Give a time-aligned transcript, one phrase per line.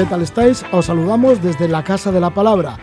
[0.00, 0.64] ¿Qué tal estáis?
[0.72, 2.78] Os saludamos desde la Casa de la Palabra.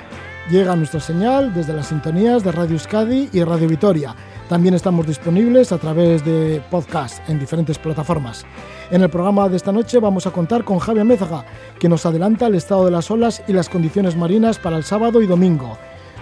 [0.52, 4.16] Llega nuestra señal desde las sintonías de Radio Euskadi y Radio Vitoria.
[4.48, 8.46] También estamos disponibles a través de podcast en diferentes plataformas.
[8.92, 11.44] En el programa de esta noche vamos a contar con Javier Mézaga,
[11.80, 15.20] que nos adelanta el estado de las olas y las condiciones marinas para el sábado
[15.20, 15.76] y domingo.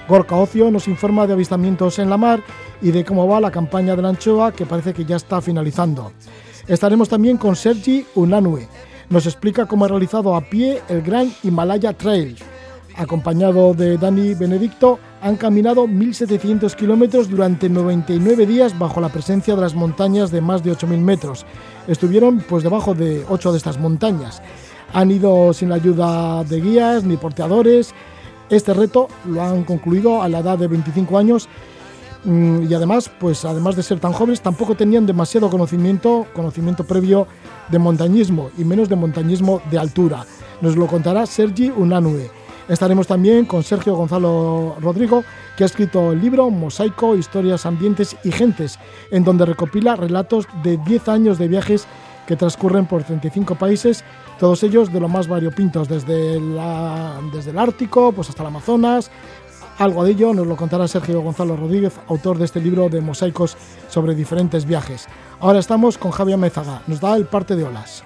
[0.08, 2.42] Gorka Ocio nos informa de avistamientos en la mar
[2.82, 6.14] y de cómo va la campaña de la anchoa, que parece que ya está finalizando.
[6.70, 8.70] Estaremos también con Sergi Unanue.
[9.10, 12.36] Nos explica cómo ha realizado a pie el Gran Himalaya Trail.
[12.98, 19.62] Acompañado de Dani Benedicto, han caminado 1.700 kilómetros durante 99 días bajo la presencia de
[19.62, 21.46] las montañas de más de 8.000 metros.
[21.88, 24.42] Estuvieron pues debajo de 8 de estas montañas.
[24.94, 27.94] Han ido sin la ayuda de guías ni porteadores.
[28.50, 31.48] Este reto lo han concluido a la edad de 25 años
[32.26, 37.28] Mm, y además, pues además de ser tan jóvenes, tampoco tenían demasiado conocimiento, conocimiento previo
[37.70, 40.26] de montañismo y menos de montañismo de altura.
[40.62, 42.30] Nos lo contará Sergi Unanue.
[42.68, 45.24] Estaremos también con Sergio Gonzalo Rodrigo,
[45.56, 48.80] que ha escrito el libro Mosaico, Historias, Ambientes y Gentes,
[49.12, 51.88] en donde recopila relatos de 10 años de viajes
[52.26, 54.04] que transcurren por 35 países,
[54.40, 56.40] todos ellos de lo más variopintos, desde,
[57.32, 59.12] desde el Ártico pues hasta el Amazonas,
[59.78, 63.58] algo de ello nos lo contará Sergio Gonzalo Rodríguez, autor de este libro de mosaicos
[63.90, 65.08] sobre diferentes viajes.
[65.46, 68.04] Ahora estamos con Javier Mézaga, nos da el parte de olas.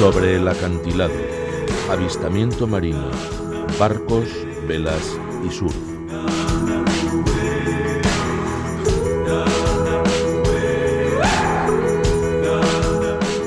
[0.00, 1.14] Sobre el acantilado,
[1.88, 3.08] avistamiento marino,
[3.78, 4.26] barcos,
[4.66, 5.16] velas
[5.48, 5.76] y surf.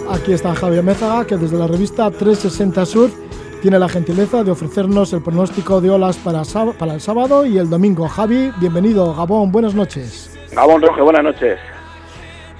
[0.09, 3.13] Aquí está Javier Mézaga, que desde la revista 360 Surf
[3.63, 8.09] tiene la gentileza de ofrecernos el pronóstico de olas para, el sábado y el domingo.
[8.09, 9.15] Javi, bienvenido.
[9.15, 10.37] Gabón, buenas noches.
[10.53, 11.57] Gabón Roge, buenas noches.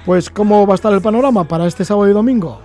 [0.06, 2.58] Pues, ¿cómo va a estar el panorama para este sábado y domingo?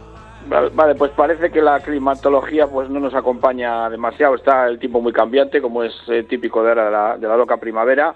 [0.47, 4.35] Vale, pues parece que la climatología pues no nos acompaña demasiado.
[4.35, 7.35] Está el tiempo muy cambiante, como es eh, típico de, ahora de, la, de la
[7.35, 8.15] loca primavera.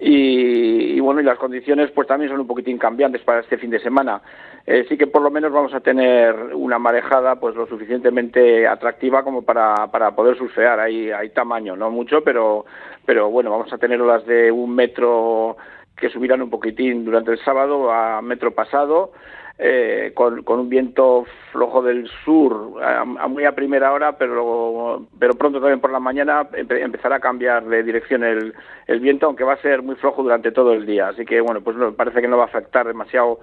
[0.00, 3.70] Y, y bueno, y las condiciones pues también son un poquitín cambiantes para este fin
[3.70, 4.22] de semana.
[4.64, 9.24] Eh, sí que por lo menos vamos a tener una marejada pues lo suficientemente atractiva
[9.24, 10.78] como para, para poder surfear.
[10.78, 12.64] Hay, hay tamaño, no mucho, pero,
[13.04, 15.56] pero bueno, vamos a tener olas de un metro
[15.96, 19.12] que subirán un poquitín durante el sábado a metro pasado
[19.58, 25.34] eh, con, con un viento flojo del sur a, muy a primera hora, pero, pero
[25.34, 28.54] pronto también por la mañana empe- empezará a cambiar de dirección el,
[28.86, 31.08] el viento, aunque va a ser muy flojo durante todo el día.
[31.08, 33.40] Así que, bueno, pues no, parece que no va a afectar demasiado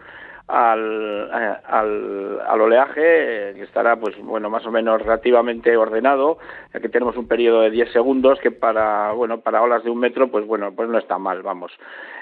[0.49, 3.01] al, eh, al, al oleaje,
[3.49, 6.39] eh, que estará, pues bueno, más o menos relativamente ordenado.
[6.73, 10.29] Aquí tenemos un periodo de 10 segundos que para, bueno, para olas de un metro,
[10.29, 11.71] pues bueno, pues no está mal, vamos.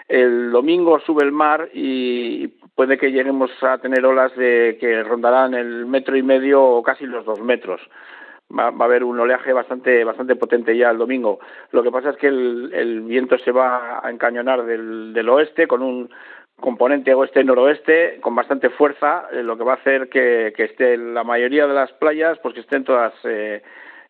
[0.09, 5.53] El domingo sube el mar y puede que lleguemos a tener olas de que rondarán
[5.53, 7.79] el metro y medio o casi los dos metros.
[8.57, 11.39] Va, a haber un oleaje bastante bastante potente ya el domingo.
[11.71, 15.81] Lo que pasa es que el, el viento se va a encañonar del oeste con
[15.81, 16.09] un
[16.59, 21.67] componente oeste-noroeste con bastante fuerza, eh, lo que va a hacer que, esté la mayoría
[21.67, 23.61] de las playas, pues que estén todas eh,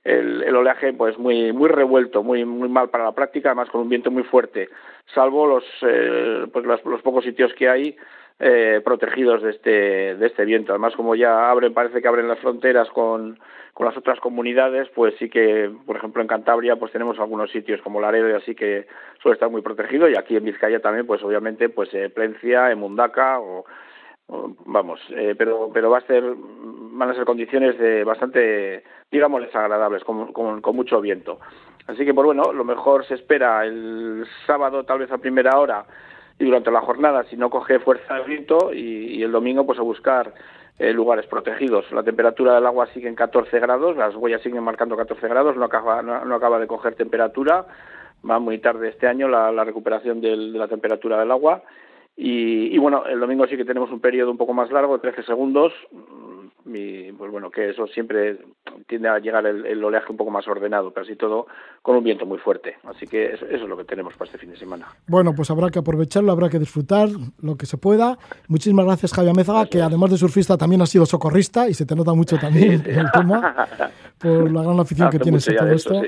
[0.04, 3.90] el, oleaje pues muy muy revuelto, muy muy mal para la práctica, además con un
[3.90, 4.70] viento muy fuerte,
[5.14, 7.98] salvo los eh, pues los pocos sitios que hay
[8.40, 10.72] eh, protegidos de este de este viento.
[10.72, 13.40] Además, como ya abren, parece que abren las fronteras con,
[13.74, 17.82] con las otras comunidades, pues sí que, por ejemplo, en Cantabria, pues tenemos algunos sitios
[17.82, 18.88] como Laredo y así que
[19.22, 22.80] suele estar muy protegido, y aquí en Vizcaya también, pues obviamente, pues eh, Plencia, en
[22.80, 23.66] Mundaca o
[24.28, 29.42] o, vamos, eh, pero pero va a ser van a ser condiciones de bastante digamos
[29.42, 31.40] desagradables con, con, con mucho viento
[31.88, 35.86] así que pues bueno lo mejor se espera el sábado tal vez a primera hora
[36.40, 39.84] y durante la jornada si no coge fuerza el viento y, el domingo pues a
[39.84, 40.34] buscar
[40.80, 41.92] eh, lugares protegidos.
[41.92, 45.66] La temperatura del agua sigue en 14 grados, las huellas siguen marcando 14 grados, no
[45.66, 47.66] acaba, no, acaba de coger temperatura,
[48.30, 51.64] va muy tarde este año la, recuperación del, de la temperatura del agua.
[52.20, 55.72] Y, bueno, el domingo sí que tenemos un periodo un poco más largo, 13 segundos,
[56.74, 58.38] y pues bueno, que eso siempre
[58.88, 61.48] tiende a llegar el, oleaje un poco más ordenado, casi todo
[61.82, 62.78] con un viento muy fuerte.
[62.84, 64.88] Así que eso, es lo que tenemos para este fin de semana.
[65.08, 67.10] Bueno, pues habrá que aprovecharlo, habrá que disfrutar
[67.42, 68.18] lo que se pueda.
[68.48, 71.96] Muchísimas gracias, Javier Mézaga, que además de surfista también ha sido socorrista y se te
[71.96, 73.68] nota mucho también el tema
[74.18, 76.02] por la gran afición que tienes a todo esto.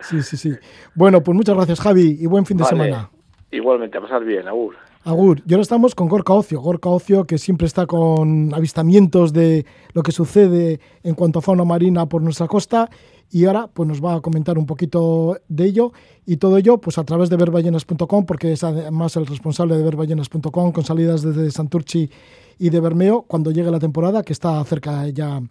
[0.00, 0.22] Sí.
[0.22, 0.52] sí, sí,
[0.94, 3.10] Bueno, pues muchas gracias, Javi, y buen fin de semana.
[3.50, 4.74] Igualmente, a pasar bien, Agur.
[5.04, 6.60] Agur, y ahora estamos con Gorka Ocio.
[6.60, 11.64] Gorka Ocio que siempre está con avistamientos de lo que sucede en cuanto a fauna
[11.64, 12.88] marina por nuestra costa
[13.28, 15.92] y ahora pues nos va a comentar un poquito de ello
[16.24, 20.70] y todo ello pues a través de verballenas.com porque es además el responsable de verballenas.com
[20.70, 22.08] con salidas desde Santurchi
[22.60, 25.42] y de Bermeo cuando llegue la temporada que está cerca ya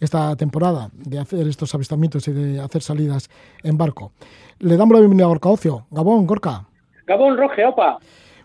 [0.00, 3.28] esta temporada de hacer estos avistamientos y de hacer salidas
[3.62, 4.12] en barco.
[4.60, 5.86] Le damos la bienvenida a Gorka Ocio.
[5.90, 6.66] Gabón, Gorka.
[7.06, 7.98] Gabón, Roge, opa.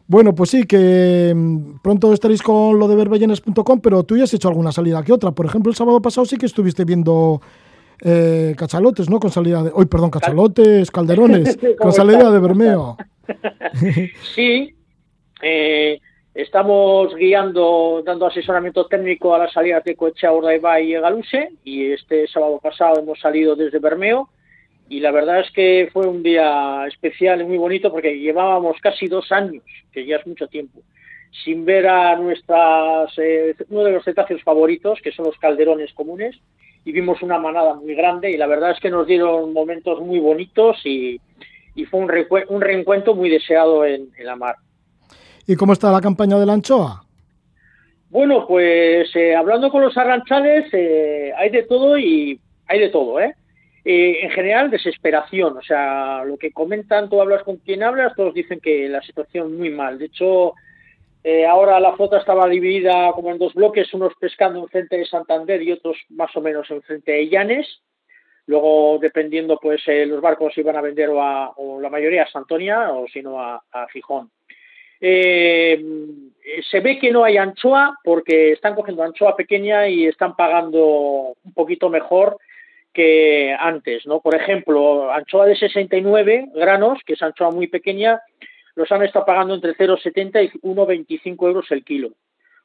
[0.10, 4.34] Bueno, pues sí, que mm, pronto estaréis con lo de verballenas.com, pero tú ya has
[4.34, 5.30] hecho alguna salida que otra.
[5.34, 7.40] Por ejemplo, el sábado pasado sí que estuviste viendo
[8.04, 9.20] eh, cachalotes, ¿no?
[9.20, 9.72] Con salida de...
[9.72, 12.98] Hoy, perdón, cachalotes, calderones, con salida de Bermeo.
[14.36, 14.74] sí,
[15.44, 16.02] eh,
[16.34, 22.28] estamos guiando, dando asesoramiento técnico a las salidas de Coechea, Urdaibai y Galuse, y este
[22.28, 24.28] sábado pasado hemos salido desde Bermeo
[24.90, 29.08] y la verdad es que fue un día especial y muy bonito porque llevábamos casi
[29.08, 30.82] dos años, que ya es mucho tiempo,
[31.44, 36.36] sin ver a nuestras eh, uno de los cetáceos favoritos, que son los calderones comunes,
[36.86, 40.20] y vimos una manada muy grande y la verdad es que nos dieron momentos muy
[40.20, 41.22] bonitos y,
[41.90, 42.12] fue un,
[42.50, 44.56] un, reencuentro muy deseado en, la mar.
[45.48, 47.04] ¿Y cómo está la campaña de la anchoa?
[48.10, 53.20] Bueno, pues eh, hablando con los arranchales, eh, hay de todo y hay de todo,
[53.20, 53.34] ¿eh?
[53.86, 55.58] Eh, en general, desesperación.
[55.58, 59.58] O sea, lo que comentan, tú hablas con quien hablas, todos dicen que la situación
[59.58, 59.98] muy mal.
[59.98, 60.54] De hecho,
[61.24, 65.06] eh, ahora la flota estaba dividida como en dos bloques, unos pescando en frente de
[65.06, 67.82] Santander y otros más o menos en frente de Llanes.
[68.48, 72.32] Luego, dependiendo, pues eh, los barcos iban a vender o, a, o la mayoría a
[72.32, 74.32] Santonia o si no a, a Gijón.
[75.00, 75.78] se
[76.82, 81.90] ve que no hay anchoa porque están cogiendo anchoa pequeña y están pagando un poquito
[81.90, 82.38] mejor
[82.94, 84.22] que antes, ¿no?
[84.22, 88.22] Por ejemplo, anchoa de 69 granos, que es anchoa muy pequeña,
[88.76, 92.12] los han estado pagando entre 0,70 y 1,25 euros el kilo,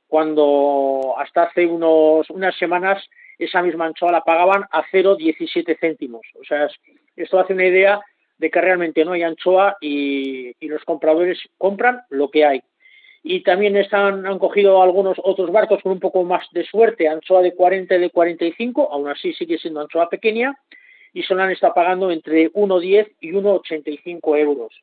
[0.06, 3.02] cuando hasta hace unos, unas semanas
[3.38, 6.26] esa misma anchoa la pagaban a 0,17 céntimos.
[6.40, 6.68] O sea,
[7.16, 8.00] esto hace una idea
[8.38, 12.62] de que realmente no hay anchoa y los compradores compran lo que hay
[13.26, 17.40] y también están, han cogido algunos otros barcos con un poco más de suerte, anchoa
[17.40, 20.54] de 40 y de 45, aún así sigue siendo anchoa pequeña,
[21.14, 24.74] y han estado pagando entre 1,10 y 1,85 euros.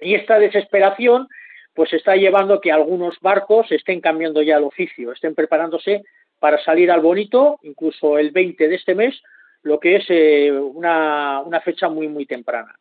[0.00, 1.26] Y esta desesperación
[1.74, 6.04] pues está llevando a que algunos barcos estén cambiando ya el oficio, estén preparándose
[6.38, 9.20] para salir al bonito, incluso el 20 de este mes,
[9.62, 12.76] lo que es eh, una, una fecha muy, muy temprana.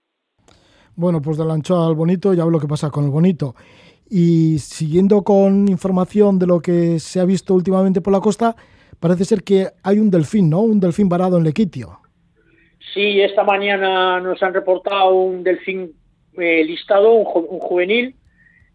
[0.95, 3.55] Bueno, pues de la anchoa al bonito, ya veo lo que pasa con el bonito.
[4.09, 8.55] Y siguiendo con información de lo que se ha visto últimamente por la costa,
[8.99, 10.61] parece ser que hay un delfín, ¿no?
[10.61, 11.99] Un delfín varado en Lequitio.
[12.93, 15.91] Sí, esta mañana nos han reportado un delfín
[16.37, 18.15] eh, listado, un, juvenil,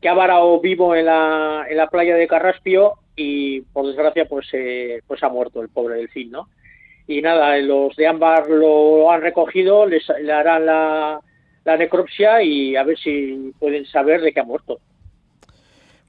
[0.01, 4.49] que ha varado vivo en la, en la playa de Carraspio y por desgracia pues,
[4.53, 6.49] eh, pues ha muerto el pobre delfín, ¿no?
[7.07, 11.21] Y nada, los de Ámbar lo han recogido, les, le harán la,
[11.65, 14.79] la necropsia y a ver si pueden saber de qué ha muerto.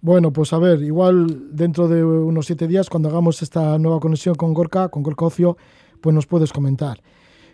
[0.01, 4.33] Bueno, pues a ver, igual dentro de unos siete días, cuando hagamos esta nueva conexión
[4.33, 5.57] con Gorka, con Gorka Ocio,
[6.01, 6.97] pues nos puedes comentar.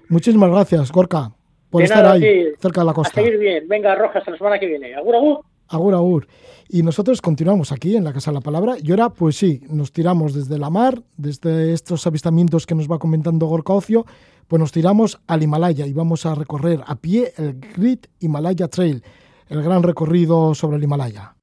[0.07, 1.33] Muchísimas gracias, Gorka,
[1.69, 3.19] por estar ahí, cerca de la costa.
[3.19, 3.67] A seguir bien.
[3.67, 4.95] Venga, Rojas, la semana que viene.
[4.95, 5.39] Agur, agur.
[5.67, 6.27] Agur, agur.
[6.69, 8.75] Y nosotros continuamos aquí en la Casa de la Palabra.
[8.81, 12.97] Y ahora, pues sí, nos tiramos desde la mar, desde estos avistamientos que nos va
[12.97, 14.05] comentando Gorka Ocio,
[14.47, 19.03] pues nos tiramos al Himalaya y vamos a recorrer a pie el Great Himalaya Trail,
[19.49, 21.36] el gran recorrido sobre el Himalaya.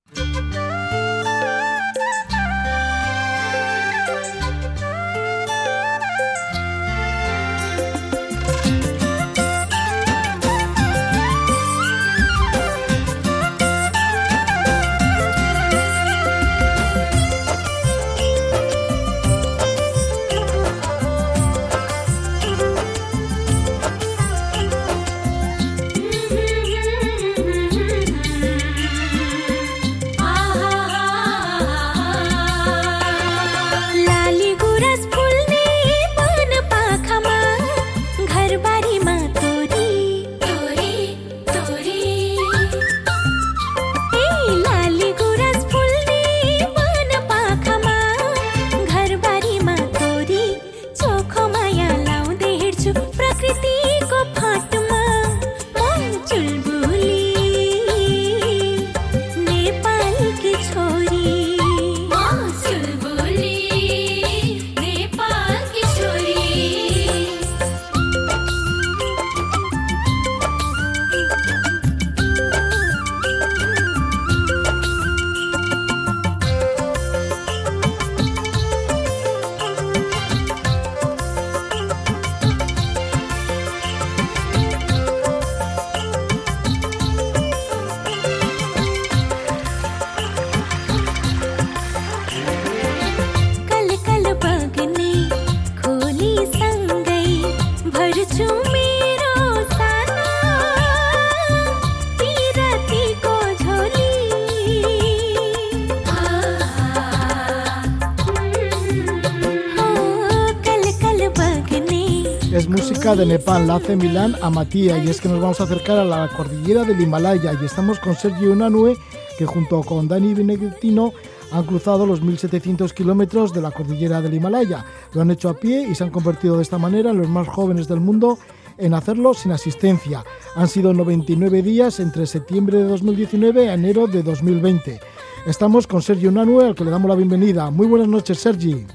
[113.25, 116.05] De Nepal, la hace Milán a Matía y es que nos vamos a acercar a
[116.05, 118.97] la cordillera del Himalaya y estamos con Sergio Unanue
[119.39, 121.13] que junto con Dani Benedictino
[121.51, 124.85] han cruzado los 1.700 kilómetros de la cordillera del Himalaya.
[125.15, 127.49] Lo han hecho a pie y se han convertido de esta manera en los más
[127.49, 128.39] jóvenes del mundo
[128.77, 130.23] en hacerlo sin asistencia.
[130.57, 135.01] Han sido 99 días entre septiembre de 2019 a enero de 2020.
[135.47, 137.71] Estamos con Sergio Unanue, al que le damos la bienvenida.
[137.71, 138.87] Muy buenas noches, Sergi.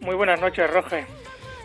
[0.00, 1.15] Muy buenas noches, Roge.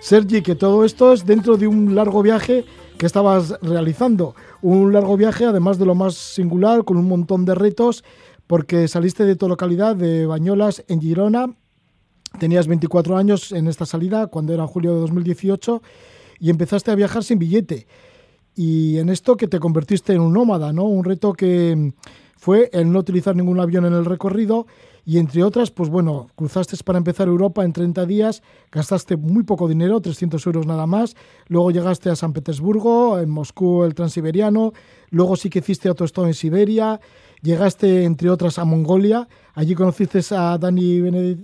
[0.02, 2.66] Sergi, que todo esto es dentro de un largo viaje
[2.98, 4.34] que estabas realizando.
[4.64, 8.04] Un largo viaje, además de lo más singular, con un montón de retos,
[8.48, 11.56] porque saliste de tu localidad, de Bañolas, en Girona.
[12.40, 15.84] Tenías 24 años en esta salida, cuando era julio de 2018,
[16.40, 17.86] y empezaste a viajar sin billete.
[18.56, 20.86] Y en esto que te convertiste en un nómada, ¿no?
[20.86, 21.94] Un reto que
[22.42, 24.66] fue el no utilizar ningún avión en el recorrido
[25.06, 29.68] y entre otras, pues bueno, cruzaste para empezar Europa en 30 días, gastaste muy poco
[29.68, 34.74] dinero, 300 euros nada más, luego llegaste a San Petersburgo, en Moscú el Transiberiano,
[35.12, 37.00] luego sí que hiciste otro estado en Siberia,
[37.44, 41.00] llegaste entre otras a Mongolia, allí conociste a Dani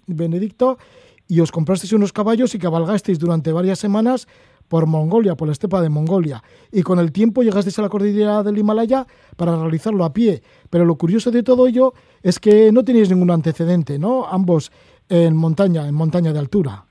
[0.07, 0.79] Benedicto
[1.27, 4.27] y os comprasteis unos caballos y cabalgasteis durante varias semanas
[4.69, 6.41] por Mongolia, por la estepa de Mongolia.
[6.71, 9.05] Y con el tiempo llegasteis a la cordillera del Himalaya
[9.35, 10.41] para realizarlo a pie.
[10.69, 14.27] Pero lo curioso de todo ello es que no tenéis ningún antecedente, ¿no?
[14.27, 14.71] Ambos
[15.09, 16.83] en montaña, en montaña de altura.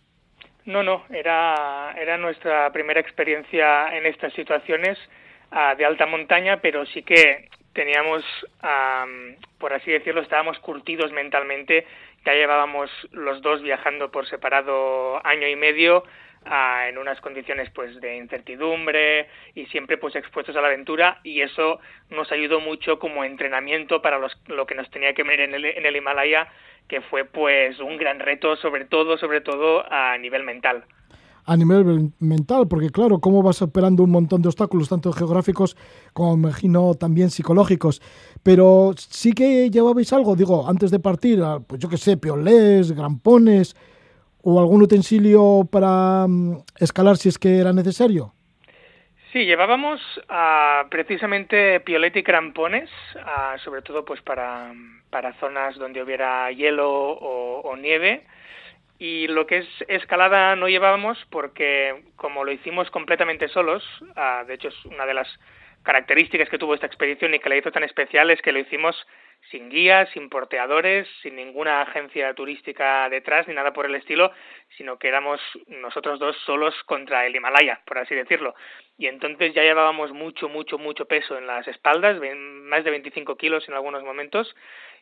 [0.65, 4.99] No, no, era, era nuestra primera experiencia en estas situaciones
[5.53, 8.25] uh, de alta montaña, pero sí que teníamos,
[8.65, 11.87] um, por así decirlo, estábamos curtidos mentalmente.
[12.25, 16.03] Ya llevábamos los dos viajando por separado año y medio,
[16.89, 21.81] en unas condiciones pues de incertidumbre y siempre pues expuestos a la aventura y eso
[22.11, 25.65] nos ayudó mucho como entrenamiento para los, lo que nos tenía que ver en el,
[25.65, 26.49] en el Himalaya
[26.89, 30.85] que fue pues un gran reto sobre todo sobre todo a nivel mental
[31.49, 35.77] a nivel mental, porque claro, cómo vas superando un montón de obstáculos, tanto geográficos
[36.13, 38.03] como, imagino, también psicológicos.
[38.43, 43.77] Pero sí que llevabais algo, digo, antes de partir, pues yo qué sé, piolés, grampones,
[44.49, 48.33] o algún utensilio para mm, escalar si es que era necesario?
[49.33, 50.01] Sí, llevábamos
[50.31, 54.73] uh, precisamente piolet y crampones, uh, sobre todo pues para,
[55.11, 58.23] para, zonas donde hubiera hielo o, o, nieve.
[59.01, 64.55] Y lo que es escalada no llevábamos porque como lo hicimos completamente solos, uh, de
[64.55, 65.29] hecho es una de las
[65.83, 68.95] características que tuvo esta expedición y que la hizo tan especial es que lo hicimos
[69.51, 74.33] sin guías, sin porteadores, sin ninguna agencia turística detrás ni nada por el estilo,
[74.77, 78.55] sino que éramos nosotros dos solos contra el Himalaya, por así decirlo.
[78.99, 83.69] Y entonces ya llevábamos mucho, mucho, mucho peso en las espaldas, más de 25 kilos
[83.69, 84.55] en algunos momentos,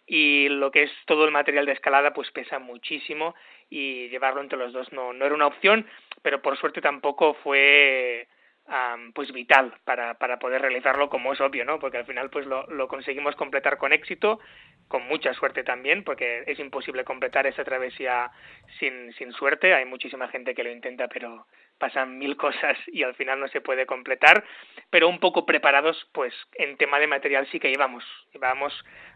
[0.07, 3.35] y lo que es todo el material de escalada pues pesa muchísimo
[3.71, 5.87] y llevarlo entre los dos no, no era una opción,
[6.23, 8.29] pero por suerte tampoco fue
[9.15, 11.79] pues vital para, para poder realizarlo como es obvio, ¿no?
[11.79, 14.41] Porque al final pues lo, lo conseguimos completar con éxito,
[14.89, 18.31] con mucha suerte también, porque es imposible completar esa travesía
[18.79, 19.75] sin, sin suerte.
[19.75, 21.47] Hay muchísima gente que lo intenta, pero
[21.79, 24.45] pasan mil cosas y al final no se puede completar.
[24.91, 28.05] Pero un poco preparados, pues en tema de material sí que íbamos.
[28.33, 28.73] Íbamos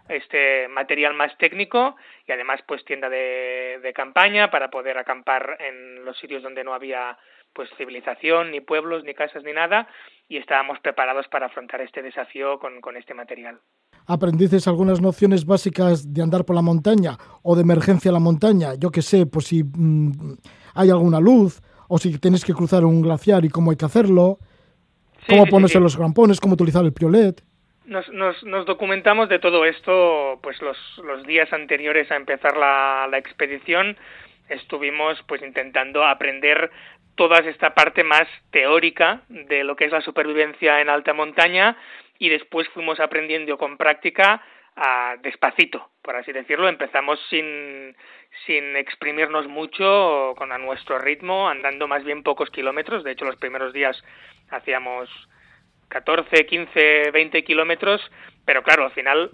[0.08, 6.04] este material más técnico y además pues tienda de, de campaña para poder acampar en
[6.04, 7.18] los sitios donde no había
[7.52, 9.88] pues civilización, ni pueblos, ni casas, ni nada,
[10.28, 13.58] y estábamos preparados para afrontar este desafío con, con este material.
[14.06, 18.74] ¿Aprendices algunas nociones básicas de andar por la montaña o de emergencia a la montaña?
[18.78, 20.36] Yo que sé, pues si mm,
[20.74, 24.38] hay alguna luz o si tienes que cruzar un glaciar y cómo hay que hacerlo,
[25.26, 27.42] cómo ponerse los grampones, cómo utilizar el piolet.
[27.86, 33.08] Nos, nos, nos, documentamos de todo esto pues los, los días anteriores a empezar la,
[33.10, 33.96] la expedición
[34.48, 36.70] estuvimos pues intentando aprender
[37.18, 41.76] toda esta parte más teórica de lo que es la supervivencia en alta montaña
[42.18, 44.40] y después fuimos aprendiendo con práctica
[44.76, 46.68] a, despacito, por así decirlo.
[46.68, 47.96] Empezamos sin,
[48.46, 53.02] sin exprimirnos mucho, con a nuestro ritmo, andando más bien pocos kilómetros.
[53.02, 54.00] De hecho, los primeros días
[54.50, 55.10] hacíamos
[55.88, 58.00] 14, 15, 20 kilómetros,
[58.46, 59.32] pero claro, al final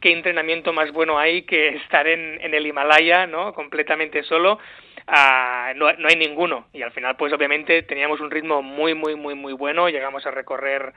[0.00, 3.52] qué entrenamiento más bueno hay que estar en, en el Himalaya, ¿no?
[3.54, 4.60] Completamente solo.
[5.06, 6.66] No, no, hay ninguno.
[6.72, 9.88] Y al final, pues obviamente teníamos un ritmo muy, muy, muy, muy bueno.
[9.88, 10.92] Llegamos a recorrer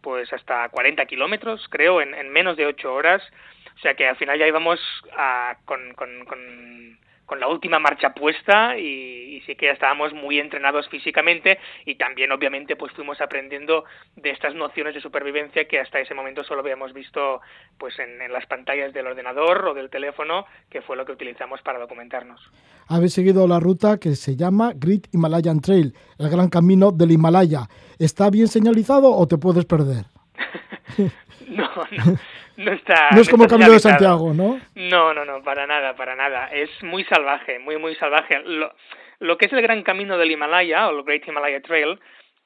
[0.00, 3.22] pues hasta 40 kilómetros, creo, en, en, menos de 8 horas.
[3.76, 4.80] O sea que al final ya íbamos
[5.12, 10.88] uh, con, con, con, con la última marcha puesta y, sí que estábamos muy entrenados
[10.88, 13.84] físicamente y también obviamente pues fuimos aprendiendo
[14.16, 17.40] de estas nociones de supervivencia que hasta ese momento solo habíamos visto
[17.78, 21.60] pues en, en las pantallas del ordenador o del teléfono que fue lo que utilizamos
[21.62, 22.40] para documentarnos.
[22.88, 27.68] Habéis seguido la ruta que se llama Great Himalayan Trail, el gran camino del Himalaya.
[27.98, 30.15] ¿Está bien señalizado o te puedes perder?
[31.48, 32.18] no, no.
[32.56, 33.10] No está.
[33.10, 34.60] No es como Camino de Santiago, ¿no?
[34.74, 36.46] No, no, no, para nada, para nada.
[36.46, 38.40] Es muy salvaje, muy, muy salvaje.
[38.44, 38.74] Lo,
[39.18, 41.98] lo que es el Gran Camino del Himalaya, o el Great Himalaya Trail,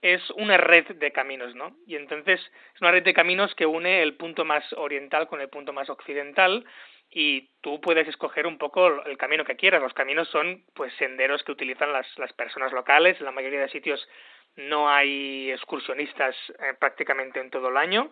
[0.03, 1.77] es una red de caminos, ¿no?
[1.87, 2.41] Y entonces
[2.75, 5.91] es una red de caminos que une el punto más oriental con el punto más
[5.91, 6.65] occidental
[7.11, 9.83] y tú puedes escoger un poco el camino que quieras.
[9.83, 13.19] Los caminos son pues senderos que utilizan las, las personas locales.
[13.19, 14.09] En la mayoría de sitios
[14.57, 18.11] no hay excursionistas eh, prácticamente en todo el año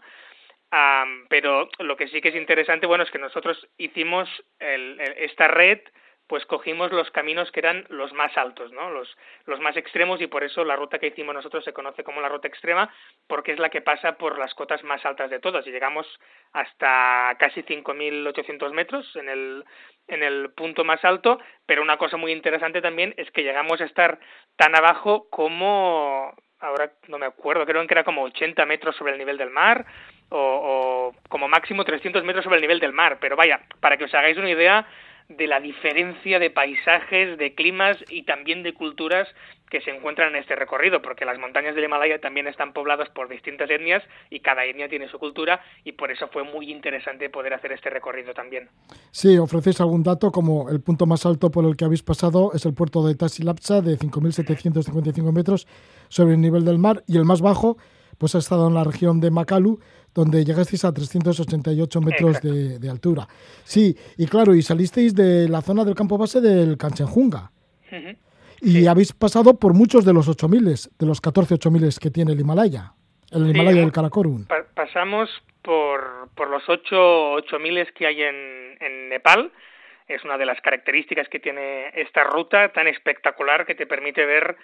[1.29, 5.81] pero lo que sí que es interesante, bueno, es que nosotros hicimos el, esta red,
[6.27, 8.91] pues cogimos los caminos que eran los más altos, ¿no?
[8.91, 12.21] Los, los más extremos y por eso la ruta que hicimos nosotros se conoce como
[12.21, 12.93] la ruta extrema,
[13.27, 16.07] porque es la que pasa por las cotas más altas de todas y llegamos
[16.53, 19.65] hasta casi 5.800 metros en el,
[20.09, 23.85] en el punto más alto, pero una cosa muy interesante también es que llegamos a
[23.85, 24.19] estar
[24.57, 29.19] tan abajo como ahora no me acuerdo, creo que era como 80 metros sobre el
[29.19, 29.87] nivel del mar
[30.31, 33.19] o, como máximo 300 metros sobre el nivel del mar.
[33.21, 34.87] Pero vaya, para que os hagáis una idea
[35.29, 39.29] de la diferencia de paisajes, de climas y también de culturas
[39.69, 43.29] que se encuentran en este recorrido, porque las montañas del Himalaya también están pobladas por
[43.29, 47.53] distintas etnias y cada etnia tiene su cultura y por eso fue muy interesante poder
[47.53, 48.71] hacer este recorrido también.
[49.11, 52.65] Sí, ofrecéis algún dato como el punto más alto por el que habéis pasado es
[52.65, 55.69] el puerto de Tasilapsa de 5.755 metros
[56.09, 57.77] sobre el nivel del mar y el más bajo
[58.17, 59.79] pues ha estado en la región de Makalu
[60.15, 63.27] donde llegasteis a 388 metros de, altura.
[63.65, 67.51] Sí, y claro, y salisteis de la zona del campo base del Kanchenjunga.
[68.61, 72.41] Y habéis pasado por muchos de los 8.000, de los 14 8.000 que tiene el
[72.41, 72.93] Himalaya,
[73.31, 74.47] el Himalaya del Karakorum.
[74.75, 75.31] pasamos
[75.63, 76.95] por, por los 8
[77.37, 79.53] 8.000 que hay en, en Nepal.
[80.09, 84.57] Es una de las características que tiene esta ruta tan espectacular que te permite ver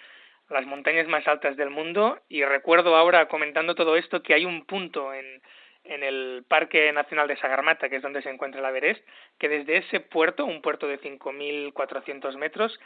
[0.49, 4.65] las montañas más altas del mundo y recuerdo ahora comentando todo esto que hay un
[4.65, 5.41] punto en,
[5.85, 9.05] en el Parque Nacional de Sagarmata, que es donde se encuentra el Everest,
[9.37, 12.79] que desde ese puerto, un puerto de 5.400 metros,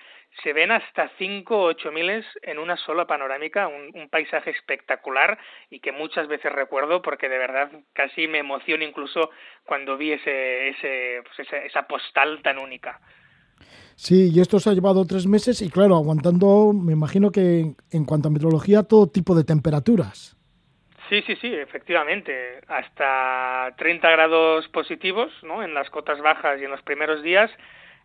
[0.43, 5.37] se ven hasta 5 o 8.000 en una sola panorámica, un, un, paisaje espectacular
[5.69, 9.31] y que muchas veces recuerdo porque de verdad casi me emociono incluso
[9.65, 12.99] cuando vi ese, ese, pues esa, esa postal tan única.
[14.01, 18.05] Sí, y esto se ha llevado tres meses y claro, aguantando, me imagino que en
[18.05, 20.37] cuanto a meteorología, todo tipo de temperaturas.
[21.09, 22.61] Sí, sí, sí, efectivamente.
[22.69, 25.61] Hasta 30 grados positivos ¿no?
[25.63, 27.51] en las cotas bajas y en los primeros días,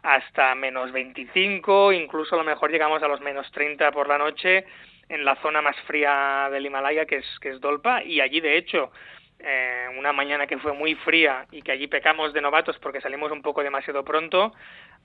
[0.02, 4.64] hasta menos 25, incluso a lo mejor llegamos a los menos 30 por la noche
[5.08, 8.58] en la zona más fría del Himalaya, que es, que es Dolpa, y allí de
[8.58, 8.90] hecho
[9.44, 13.30] eh, una mañana que fue muy fría y que allí pecamos de novatos porque salimos
[13.30, 14.52] un poco demasiado pronto,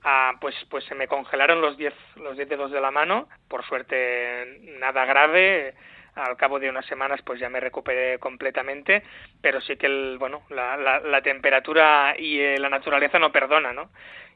[0.04, 4.60] ah, pues, pues se me congelaron los 10 los dedos de la mano, por suerte
[4.80, 5.74] nada grave,
[6.16, 9.04] al cabo de unas semanas pues ya me recuperé completamente,
[9.42, 13.74] pero sí que el, bueno, la, la, la temperatura y eh, la naturaleza no perdona,
[13.74, 13.90] ¿no?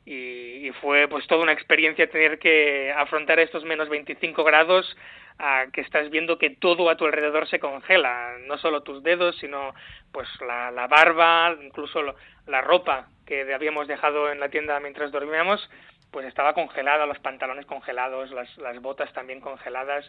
[0.06, 4.98] Y, fue pues toda una experiencia tener que afrontar estos menos 25 grados
[5.40, 9.38] a que estás viendo que todo a tu alrededor se congela, no solo tus dedos,
[9.38, 9.74] sino
[10.12, 12.02] pues la, la barba, incluso
[12.48, 15.70] la ropa que habíamos dejado en la tienda mientras dormíamos,
[16.12, 20.06] pues estaba congelada, los pantalones congelados, las, las botas también congeladas.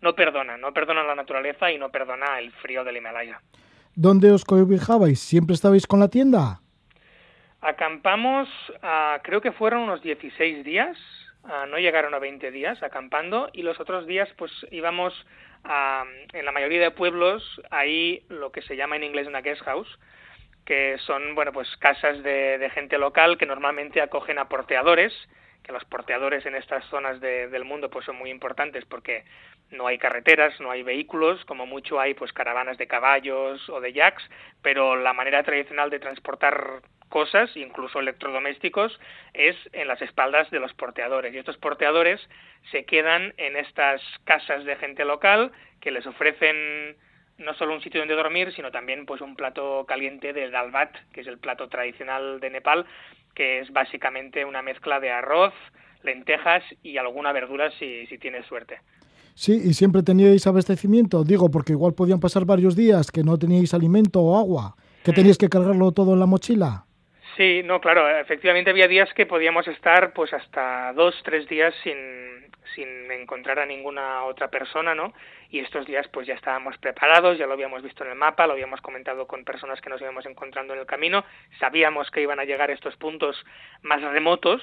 [0.00, 3.40] No perdona, no perdona la naturaleza y no perdona el frío del Himalaya.
[3.94, 5.20] ¿Dónde os cobijabais?
[5.20, 6.60] ¿Siempre estabais con la tienda?
[7.64, 8.48] Acampamos,
[8.82, 10.96] uh, creo que fueron unos 16 días,
[11.68, 15.12] no llegaron a 20 días acampando y los otros días pues íbamos
[15.64, 19.62] a, en la mayoría de pueblos ahí lo que se llama en inglés una guest
[19.62, 19.98] house
[20.64, 25.12] que son bueno pues casas de, de gente local que normalmente acogen a porteadores
[25.64, 29.24] que los porteadores en estas zonas de, del mundo pues son muy importantes porque
[29.70, 33.92] no hay carreteras, no hay vehículos, como mucho hay pues caravanas de caballos o de
[33.92, 34.22] yaks,
[34.62, 38.98] pero la manera tradicional de transportar cosas, incluso electrodomésticos,
[39.32, 41.32] es en las espaldas de los porteadores.
[41.32, 42.20] Y estos porteadores
[42.70, 46.96] se quedan en estas casas de gente local que les ofrecen
[47.38, 51.22] no solo un sitio donde dormir, sino también pues un plato caliente del dalbat, que
[51.22, 52.86] es el plato tradicional de Nepal,
[53.34, 55.52] que es básicamente una mezcla de arroz,
[56.02, 58.78] lentejas y alguna verdura si, si tienes suerte.
[59.34, 63.74] Sí, y siempre teníais abastecimiento, digo, porque igual podían pasar varios días que no teníais
[63.74, 66.86] alimento o agua, que teníais que cargarlo todo en la mochila.
[67.36, 72.48] Sí, no, claro, efectivamente había días que podíamos estar pues hasta dos, tres días sin,
[72.76, 75.12] sin encontrar a ninguna otra persona, ¿no?
[75.50, 78.52] Y estos días pues ya estábamos preparados, ya lo habíamos visto en el mapa, lo
[78.52, 81.24] habíamos comentado con personas que nos íbamos encontrando en el camino,
[81.58, 83.44] sabíamos que iban a llegar estos puntos
[83.82, 84.62] más remotos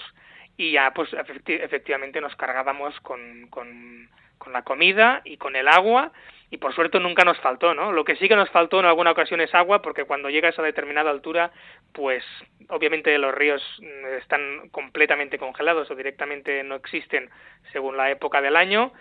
[0.56, 4.10] y ya pues efectivamente nos cargábamos con, con,
[4.42, 6.12] con la comida y con el agua
[6.50, 7.92] y por suerte nunca nos faltó, ¿no?
[7.92, 10.64] Lo que sí que nos faltó en alguna ocasión es agua, porque cuando llegas a
[10.64, 11.52] determinada altura,
[11.94, 12.24] pues
[12.68, 17.30] obviamente los ríos mm, están completamente congelados o directamente no existen
[17.72, 18.92] según la época del año.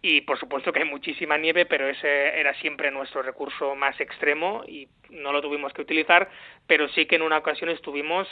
[0.00, 4.62] Y por supuesto que hay muchísima nieve, pero ese era siempre nuestro recurso más extremo
[4.66, 6.30] y no lo tuvimos que utilizar,
[6.66, 8.28] pero sí que en una ocasión estuvimos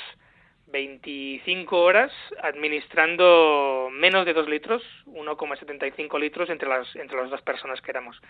[0.73, 2.11] 25 horas
[2.43, 8.21] administrando menos de 2 litros, 1,75 litros entre las, entre las dos personas que éramos.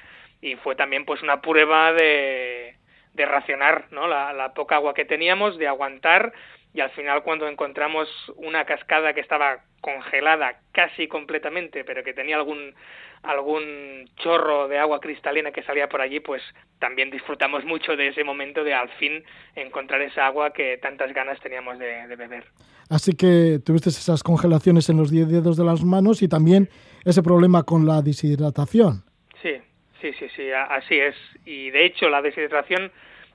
[0.41, 2.77] Y fue también pues una prueba de,
[3.15, 4.09] de racionar ¿no?
[4.09, 6.33] la, la poca agua que teníamos, de aguantar
[6.75, 12.37] y al final cuando encontramos una cascada que estaba congelada casi completamente, pero que tenía
[12.37, 12.75] algún
[13.23, 16.43] algún chorro de agua cristalina que salía por allí, pues
[16.81, 19.23] también disfrutamos mucho de ese momento de al fin
[19.55, 22.45] encontrar esa agua que tantas ganas teníamos de, beber.
[22.91, 26.69] Así que tuviste esas congelaciones en los 10 dedos de las manos y también
[27.05, 29.05] ese problema con la deshidratación.
[29.41, 29.55] Sí,
[30.01, 31.15] sí, sí, sí, así es.
[31.45, 32.91] Y de hecho la deshidratación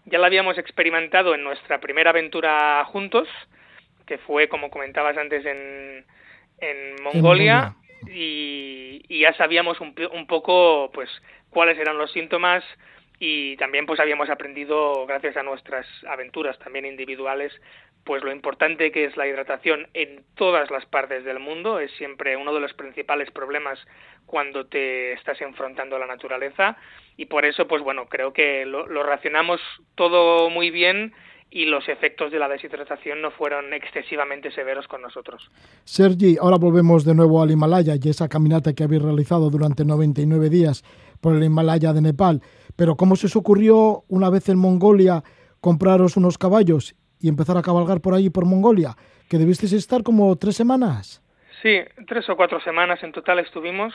[0.08, 3.28] ya la habíamos experimentado en nuestra primera aventura juntos,
[4.06, 6.06] que fue, como comentabas antes, en,
[6.60, 7.76] en Mongolia,
[8.08, 11.10] Y, ya sabíamos un, un poco pues
[11.50, 12.64] cuáles eran los síntomas
[13.20, 17.52] y también pues habíamos aprendido gracias a nuestras aventuras también individuales
[18.08, 22.38] pues lo importante que es la hidratación en todas las partes del mundo es siempre
[22.38, 23.78] uno de los principales problemas
[24.26, 26.78] cuando te estás enfrentando a la naturaleza
[27.18, 29.60] y por eso pues bueno creo que lo, racionamos
[29.96, 31.14] todo muy bien
[31.52, 35.50] y los efectos de la deshidratación no fueron excesivamente severos con nosotros.
[35.84, 40.50] Sergi, ahora volvemos de nuevo al Himalaya y esa caminata que habéis realizado durante 99
[40.50, 40.84] días
[41.20, 42.42] por el Himalaya de Nepal.
[42.78, 45.24] Pero ¿cómo se os ocurrió una vez en Mongolia
[45.62, 48.96] compraros unos caballos y empezar a cabalgar por ahí por Mongolia?
[49.30, 51.22] ¿Que debisteis estar como tres semanas?
[51.62, 53.94] Sí, tres o cuatro semanas en total estuvimos.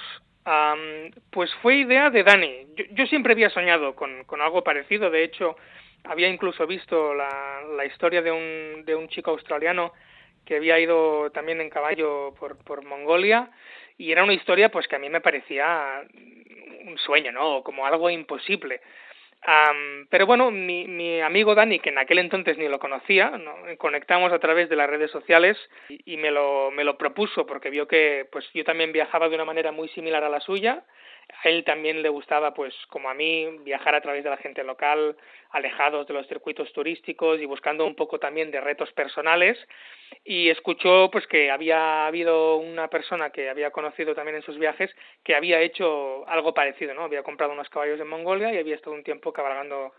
[1.30, 2.66] pues fue idea de Dani.
[2.92, 5.11] Yo, siempre había soñado con, con algo parecido.
[5.11, 5.56] De hecho,
[6.04, 9.92] había incluso visto la, la historia de un, de un chico australiano
[10.44, 13.50] que había ido también en caballo por, por Mongolia
[13.98, 16.02] y era una historia pues que a mí me parecía
[16.87, 17.62] un sueño, ¿no?
[17.62, 18.80] Como algo imposible.
[20.09, 23.55] Pero bueno, mi, mi amigo Dani, que en aquel entonces ni lo conocía, ¿no?
[23.78, 25.57] conectamos a través de las redes sociales
[25.88, 29.35] y, y, me, lo, me lo propuso porque vio que pues yo también viajaba de
[29.35, 30.85] una manera muy similar a la suya
[31.44, 34.62] a él también le gustaba, pues como a mí, viajar a través de la gente
[34.62, 35.16] local,
[35.50, 39.58] alejados de los circuitos turísticos y buscando un poco también de retos personales.
[40.24, 44.90] Y escuchó pues que había habido una persona que había conocido también en sus viajes
[45.24, 47.02] que había hecho algo parecido, ¿no?
[47.02, 49.94] Había comprado unos caballos en Mongolia y había estado un tiempo cabalgando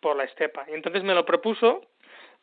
[0.00, 0.66] por la estepa.
[0.68, 1.82] Y entonces me lo propuso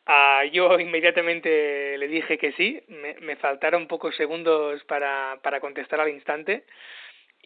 [0.08, 6.00] Uh, yo inmediatamente le dije que sí, me, me faltaron pocos segundos para, para contestar
[6.00, 6.62] al instante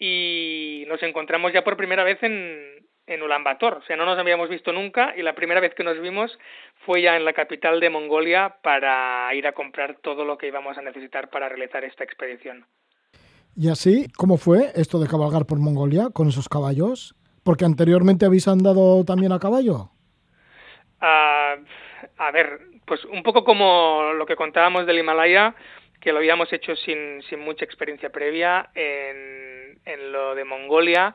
[0.01, 3.75] y nos encontramos ya por primera vez en, en Ulaanbaatar.
[3.75, 6.37] O sea, no nos habíamos visto nunca y la primera vez que nos vimos
[6.87, 10.79] fue ya en la capital de Mongolia para ir a comprar todo lo que íbamos
[10.79, 12.65] a necesitar para realizar esta expedición.
[13.55, 17.15] Y así, ¿cómo fue esto de cabalgar por Mongolia con esos caballos?
[17.45, 19.91] Porque anteriormente habéis andado también a caballo.
[21.03, 21.65] Uh,
[22.17, 25.55] a ver, pues un poco como lo que contábamos del Himalaya,
[26.01, 29.50] que lo habíamos hecho sin, sin mucha experiencia previa en,
[29.85, 31.15] en lo de Mongolia.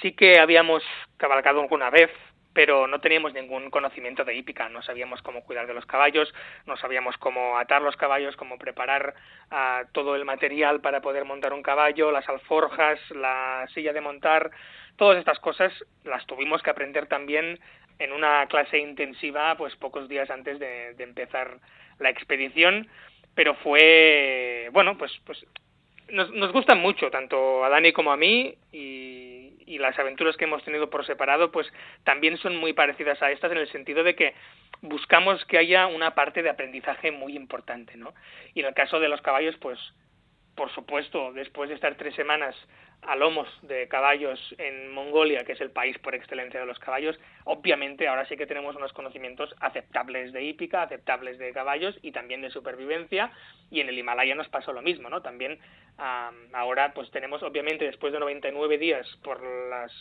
[0.00, 0.82] Sí que habíamos
[1.16, 2.10] cabalgado alguna vez,
[2.52, 6.32] pero no teníamos ningún conocimiento de hípica, no sabíamos cómo cuidar de los caballos,
[6.66, 9.14] no sabíamos cómo atar los caballos, cómo preparar
[9.50, 14.50] uh, todo el material para poder montar un caballo, las alforjas, la silla de montar,
[14.96, 15.72] todas estas cosas
[16.04, 17.58] las tuvimos que aprender también
[17.98, 21.58] en una clase intensiva, pues pocos días antes de, de empezar
[21.98, 22.88] la expedición
[23.34, 25.44] pero fue, bueno, pues, pues
[26.08, 30.44] nos, nos gustan mucho, tanto a Dani como a mí, y, y las aventuras que
[30.44, 31.66] hemos tenido por separado, pues
[32.04, 34.34] también son muy parecidas a estas en el sentido de que
[34.82, 38.14] buscamos que haya una parte de aprendizaje muy importante, ¿no?
[38.54, 39.78] Y en el caso de los caballos, pues
[40.54, 42.54] por supuesto, después de estar tres semanas
[43.06, 47.18] a lomos de caballos en Mongolia, que es el país por excelencia de los caballos,
[47.44, 52.42] obviamente ahora sí que tenemos unos conocimientos aceptables de hípica, aceptables de caballos y también
[52.42, 53.30] de supervivencia,
[53.70, 55.22] y en el Himalaya nos pasó lo mismo, ¿no?
[55.22, 55.58] También
[56.52, 59.92] ahora pues tenemos, obviamente, después de 99 días por las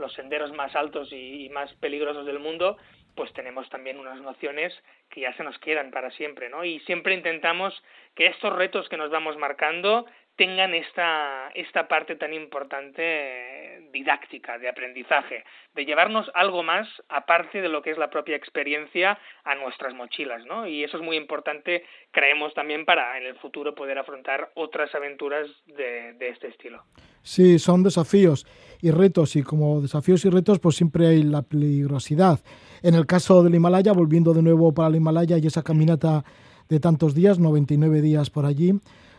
[0.00, 2.76] los senderos más altos y, más peligrosos del mundo,
[3.14, 4.72] pues tenemos también unas nociones
[5.10, 6.64] que ya se nos quedan para siempre, ¿no?
[6.64, 7.74] Y siempre intentamos
[8.14, 10.06] que estos retos que nos vamos marcando
[10.40, 17.68] tengan esta, esta parte tan importante didáctica, de aprendizaje, de llevarnos algo más aparte de
[17.68, 20.66] lo que es la propia experiencia a nuestras mochilas, ¿no?
[20.66, 25.46] Y eso es muy importante, creemos también para en el futuro poder afrontar otras aventuras
[25.66, 26.84] de, de este estilo.
[27.22, 28.46] Sí, son desafíos
[28.80, 32.40] y retos y como desafíos y retos pues siempre hay la peligrosidad.
[32.82, 36.24] En el caso del Himalaya, volviendo de nuevo para el Himalaya y esa caminata
[36.70, 38.72] de tantos días, 99 días por allí,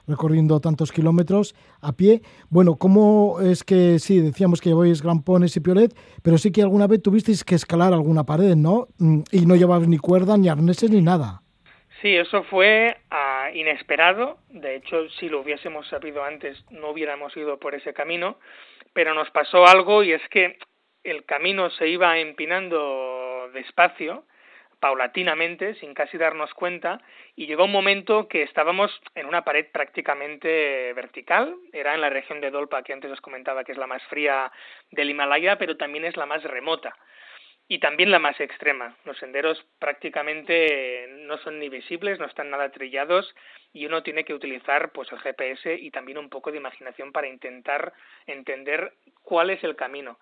[0.07, 2.21] recorriendo tantos kilómetros a pie.
[2.49, 6.87] Bueno, ¿cómo es que sí, decíamos que lleváis grampones y piolet, pero sí que alguna
[6.87, 8.87] vez tuvisteis que escalar alguna pared, ¿no?
[8.99, 11.41] Mm, y no llevabas ni cuerda, ni arneses, ni nada.
[12.01, 14.39] Sí, eso fue uh, inesperado.
[14.49, 18.37] De hecho, si lo hubiésemos sabido antes, no hubiéramos ido por ese camino.
[18.93, 20.57] Pero nos pasó algo y es que
[21.03, 24.25] el camino se iba empinando despacio
[24.81, 26.99] paulatinamente, sin casi darnos cuenta,
[27.35, 32.41] y llegó un momento que estábamos en una pared prácticamente vertical, era en la región
[32.41, 34.51] de Dolpa, que antes os comentaba que es la más fría
[34.89, 36.93] del Himalaya, pero también es la más remota
[37.67, 38.97] y también la más extrema.
[39.05, 43.33] Los senderos prácticamente no son ni visibles, no están nada trillados
[43.71, 47.29] y uno tiene que utilizar pues el GPS y también un poco de imaginación para
[47.29, 47.93] intentar
[48.27, 50.19] entender cuál es el camino.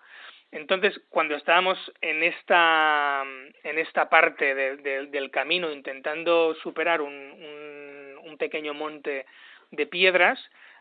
[0.52, 3.22] Entonces, cuando estábamos en esta,
[3.62, 7.12] en esta parte del camino intentando superar un,
[8.24, 9.26] un, pequeño monte
[9.70, 10.40] de piedras,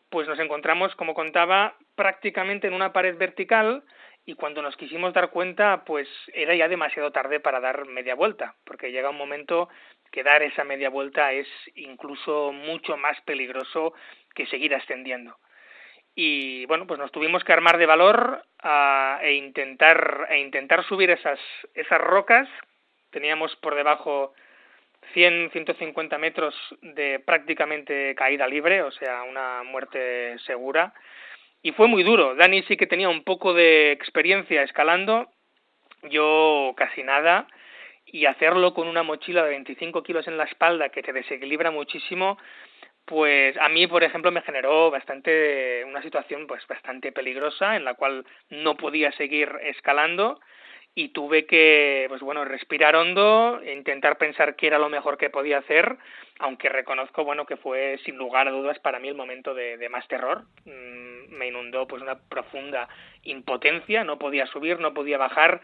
[0.09, 3.83] pues nos encontramos, como contaba, prácticamente en una pared vertical
[4.25, 8.55] y cuando nos quisimos dar cuenta, pues era ya demasiado tarde para dar media vuelta,
[8.63, 9.67] porque llega un momento
[10.09, 13.93] que dar esa media vuelta es incluso mucho más peligroso
[14.33, 15.35] que seguir ascendiendo
[16.21, 18.43] y bueno pues nos tuvimos que armar de valor
[19.21, 21.39] e intentar e intentar subir esas
[21.73, 22.49] esas rocas.
[23.09, 24.33] Teníamos por debajo
[25.13, 30.93] 100 150 metros de prácticamente caída libre o sea una muerte segura.
[31.61, 32.35] Y fue muy duro.
[32.35, 35.29] Dani sí que tenía un poco de experiencia escalando
[36.03, 37.47] yo casi nada
[38.05, 42.37] y hacerlo con una mochila de 25 kilos en la espalda que te desequilibra muchísimo
[43.09, 47.95] pues a mí, por ejemplo, me generó bastante una situación pues bastante peligrosa en la
[47.95, 50.39] cual no podía seguir escalando
[50.93, 55.57] y tuve que pues bueno, respirar hondo, intentar pensar qué era lo mejor que podía
[55.57, 55.97] hacer,
[56.37, 59.89] aunque reconozco bueno que fue sin lugar a dudas para mí el momento de, de
[59.89, 60.43] más terror.
[60.65, 62.87] Mm, me inundó pues una profunda
[63.23, 65.61] impotencia, no podía subir, no podía bajar,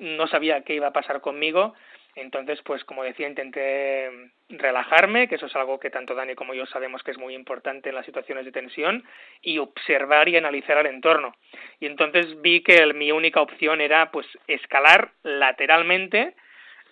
[0.00, 1.72] no sabía qué iba a pasar conmigo
[2.14, 4.10] entonces, pues como decía, intenté
[4.48, 7.88] relajarme, que eso es algo que tanto Dani como yo sabemos que es muy importante
[7.88, 9.04] en las situaciones de tensión,
[9.42, 11.34] y observar y analizar el entorno.
[11.78, 16.34] Y entonces vi que mi única opción era pues escalar lateralmente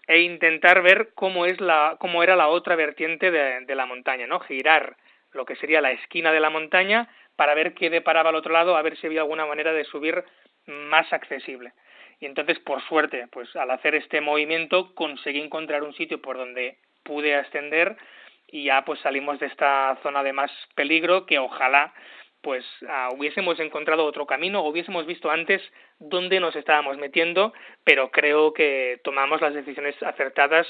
[0.07, 4.27] e intentar ver cómo es la, cómo era la otra vertiente de, de la montaña,
[4.27, 4.41] ¿no?
[4.41, 4.97] Girar
[5.33, 8.77] lo que sería la esquina de la montaña para ver qué deparaba al otro lado,
[8.77, 10.25] a ver si había alguna manera de subir
[10.67, 11.73] más accesible.
[12.21, 16.79] Y entonces, por suerte, pues al hacer este movimiento conseguí encontrar un sitio por donde
[17.05, 17.97] pude ascender
[18.51, 21.93] y ya pues salimos de esta zona de más peligro que ojalá
[22.41, 25.61] pues ah, hubiésemos encontrado otro camino, hubiésemos visto antes
[25.99, 27.53] dónde nos estábamos metiendo,
[27.85, 30.67] pero creo que tomamos las decisiones acertadas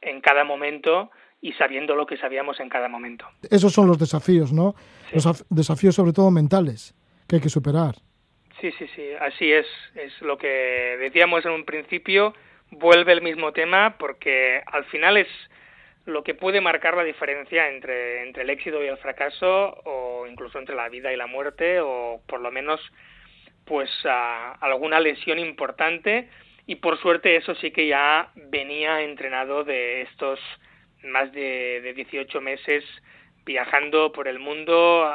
[0.00, 1.10] en cada momento
[1.40, 3.24] y sabiendo lo que sabíamos en cada momento.
[3.50, 4.74] Esos son los desafíos, ¿no?
[5.12, 6.94] Los desafíos sobre todo mentales
[7.28, 7.94] que hay que superar.
[8.62, 9.66] Sí, sí, sí, así es.
[9.96, 10.46] Es lo que
[11.00, 12.32] decíamos en un principio,
[12.70, 15.26] vuelve el mismo tema porque al final es
[16.06, 20.60] lo que puede marcar la diferencia entre, entre el éxito y el fracaso o incluso
[20.60, 22.80] entre la vida y la muerte o por lo menos
[23.64, 23.90] pues
[24.60, 26.28] alguna lesión importante
[26.64, 30.38] y por suerte eso sí que ya venía entrenado de estos
[31.02, 32.84] más de, de 18 meses
[33.44, 35.08] viajando por el mundo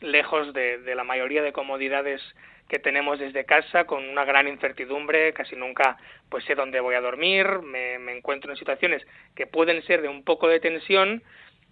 [0.00, 2.20] lejos de, la mayoría de comodidades
[2.68, 5.96] que tenemos desde casa con una gran incertidumbre, casi nunca
[6.28, 10.08] pues sé dónde voy a dormir, me, me encuentro en situaciones que pueden ser de
[10.08, 11.22] un poco de tensión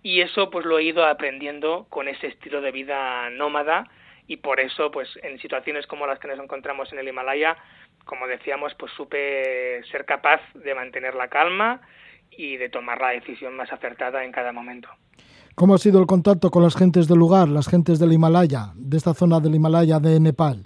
[0.03, 3.89] y eso pues lo he ido aprendiendo con ese estilo de vida nómada
[4.27, 7.57] y por eso pues en situaciones como las que nos encontramos en el Himalaya,
[8.05, 11.81] como decíamos, pues supe ser capaz de mantener la calma
[12.31, 14.89] y de tomar la decisión más acertada en cada momento.
[15.59, 18.97] ¿Cómo ha sido el contacto con las gentes del lugar, las gentes del Himalaya, de
[18.97, 20.65] esta zona del Himalaya de Nepal?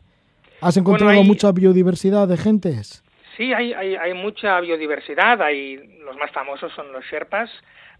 [0.60, 3.02] ¿Has encontrado mucha biodiversidad de gentes?
[3.34, 5.40] Sí, hay, hay, hay, mucha biodiversidad.
[5.40, 7.48] Hay, los más famosos son los Sherpas,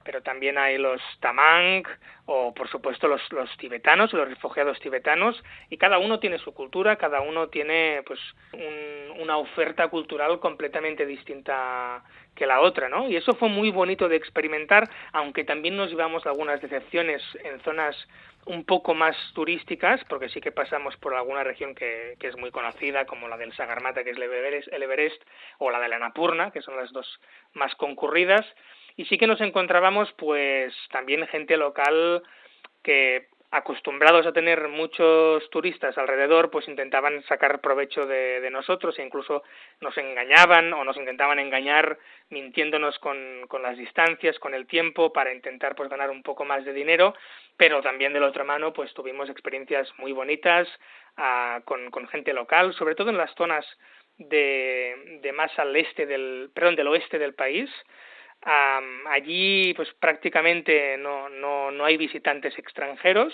[0.05, 1.85] pero también hay los tamang
[2.27, 6.97] o por supuesto los, los tibetanos, los refugiados tibetanos, y cada uno tiene su cultura,
[6.97, 8.21] cada uno tiene pues
[9.19, 12.03] una oferta cultural completamente distinta
[12.35, 13.09] que la otra, ¿no?
[13.09, 17.97] Y eso fue muy bonito de experimentar, aunque también nos llevamos algunas decepciones en zonas
[18.47, 22.51] un poco más turísticas, porque sí que pasamos por alguna región que, que es muy
[22.51, 25.23] conocida, como la del Sagarmata, que es el Everest, el Everest,
[25.59, 27.21] o la de la Napurna, que son las dos
[27.55, 28.45] más concurridas,
[28.97, 32.23] y sí que nos encontrábamos pues también gente local
[32.83, 39.03] que acostumbrados a tener muchos turistas alrededor, pues intentaban sacar provecho de, de, nosotros e
[39.03, 39.43] incluso
[39.83, 41.99] nos engañaban o nos intentaban engañar
[42.31, 46.65] mintiéndonos con, con, las distancias, con el tiempo, para intentar pues ganar un poco más
[46.65, 47.15] de dinero,
[47.59, 50.67] pero también de la otra mano pues tuvimos experiencias muy bonitas
[51.19, 53.67] uh, con, con gente local, sobre todo en las zonas
[54.17, 57.69] de, de más al este del, perdón, del oeste del país,
[58.45, 63.33] Um, allí pues prácticamente no, no, no hay visitantes extranjeros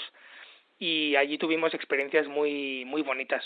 [0.78, 3.42] y allí tuvimos experiencias muy muy bonitas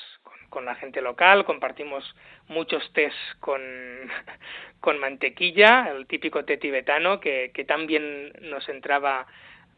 [0.50, 2.16] con, la gente local, compartimos
[2.48, 3.60] muchos tés con,
[4.80, 9.28] con mantequilla, el típico té tibetano que, que también nos entraba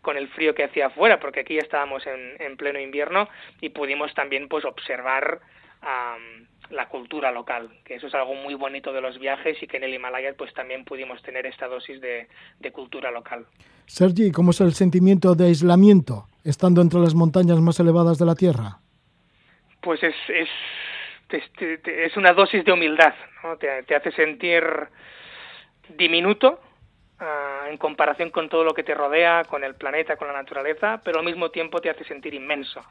[0.00, 3.28] con el frío que hacía afuera, porque aquí estábamos en, en pleno invierno
[3.60, 5.40] y pudimos también pues observar
[6.70, 9.84] la cultura local, que eso es algo muy bonito de los viajes y que en
[9.84, 13.46] el Himalaya pues también pudimos tener esta dosis de, de cultura local.
[13.86, 18.34] Sergi, ¿cómo es el sentimiento de aislamiento estando entre las montañas más elevadas de la
[18.34, 18.78] Tierra?
[19.82, 20.48] Pues es, es,
[21.30, 21.44] es,
[21.84, 23.56] es una dosis de humildad, ¿no?
[23.56, 24.64] te, te hace sentir
[25.98, 26.60] diminuto
[27.20, 31.02] uh, en comparación con todo lo que te rodea, con el planeta, con la naturaleza,
[31.04, 32.82] pero al mismo tiempo te hace sentir inmenso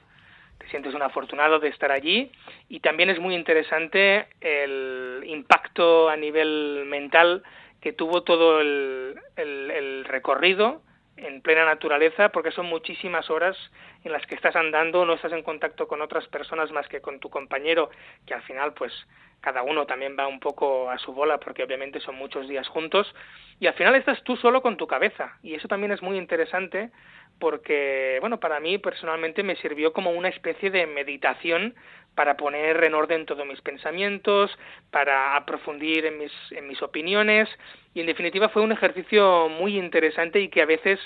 [0.63, 2.31] te sientes un afortunado de estar allí
[2.69, 7.43] y también es muy interesante el impacto a nivel mental
[7.81, 10.81] que tuvo todo el, el recorrido
[11.17, 13.57] en plena naturaleza porque son muchísimas horas
[14.03, 17.19] en las que estás andando, no estás en contacto con otras personas más que con
[17.19, 17.89] tu compañero,
[18.25, 18.93] que al final pues
[19.41, 23.13] cada uno también va un poco a su bola porque obviamente son muchos días juntos
[23.59, 26.91] y al final estás tú solo con tu cabeza y eso también es muy interesante
[27.39, 31.75] porque, bueno, para mí personalmente me sirvió como una especie de meditación
[32.15, 34.51] para poner en orden todos mis pensamientos,
[34.91, 37.49] para aprofundir en mis, en mis opiniones
[37.93, 40.99] y en definitiva fue un ejercicio muy interesante y que a veces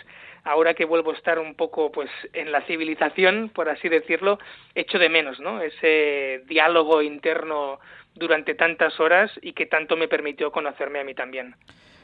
[0.43, 4.39] ahora que vuelvo a estar un poco pues en la civilización, por así decirlo,
[4.75, 5.61] echo de menos, ¿no?
[5.61, 7.79] Ese diálogo interno
[8.15, 11.55] durante tantas horas y que tanto me permitió conocerme a mí también.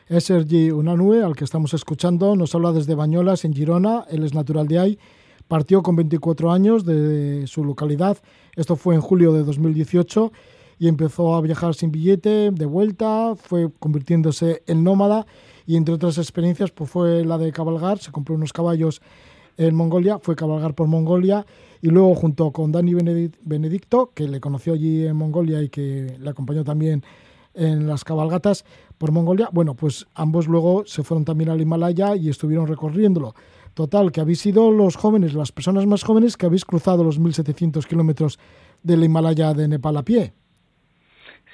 [0.09, 4.33] Es Sergi Unanue, al que estamos escuchando, nos habla desde Bañolas, en Girona, él es
[4.33, 4.99] natural de ahí,
[5.47, 8.17] partió con 24 años de su localidad,
[8.57, 10.33] esto fue en julio de 2018,
[10.77, 15.25] y empezó a viajar sin billete, de vuelta, fue convirtiéndose en nómada,
[15.65, 19.01] y entre otras experiencias pues fue la de cabalgar, se compró unos caballos
[19.55, 21.45] en Mongolia, fue cabalgar por Mongolia,
[21.81, 22.93] y luego junto con Dani
[23.41, 27.03] Benedicto, que le conoció allí en Mongolia y que le acompañó también
[27.53, 28.65] en las cabalgatas
[28.97, 29.49] por Mongolia.
[29.51, 33.33] Bueno, pues ambos luego se fueron también al Himalaya y estuvieron recorriéndolo.
[33.73, 37.85] Total, que habéis sido los jóvenes, las personas más jóvenes que habéis cruzado los 1.700
[37.87, 38.39] kilómetros
[38.83, 40.33] del Himalaya de Nepal a pie.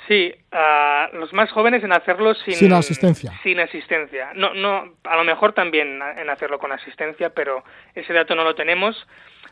[0.07, 3.31] Sí, uh, los más jóvenes en hacerlo sin, sin asistencia.
[3.43, 4.31] Sin asistencia.
[4.33, 8.55] No, no, a lo mejor también en hacerlo con asistencia, pero ese dato no lo
[8.55, 9.07] tenemos.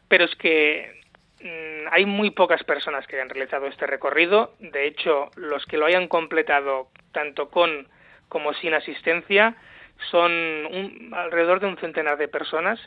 [0.07, 0.99] Pero es que
[1.91, 4.53] hay muy pocas personas que hayan realizado este recorrido.
[4.59, 7.88] De hecho, los que lo hayan completado tanto con
[8.29, 9.55] como sin asistencia
[10.11, 10.31] son
[11.13, 12.79] alrededor de un centenar de personas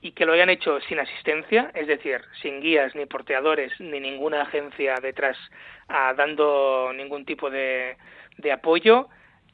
[0.00, 4.42] y que lo hayan hecho sin asistencia, es decir, sin guías ni porteadores ni ninguna
[4.42, 5.36] agencia detrás
[5.88, 7.96] uh, dando ningún tipo de
[8.52, 9.08] apoyo.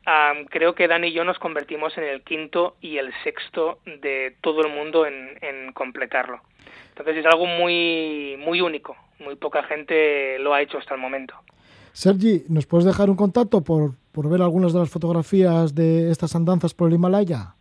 [0.04, 4.34] Um, creo que Dani y yo nos convertimos en el quinto y el sexto de
[4.40, 6.40] todo el mundo en, en completarlo.
[6.88, 11.34] Entonces es algo muy, muy único, muy poca gente lo ha hecho hasta el momento.
[11.92, 16.34] Sergi, ¿nos puedes dejar un contacto por, por ver algunas de las fotografías de estas
[16.34, 17.54] andanzas por el Himalaya?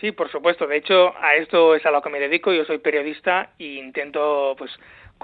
[0.00, 0.66] Sí, por supuesto.
[0.66, 2.52] De hecho, a esto es a lo que me dedico.
[2.52, 4.70] Yo soy periodista e intento pues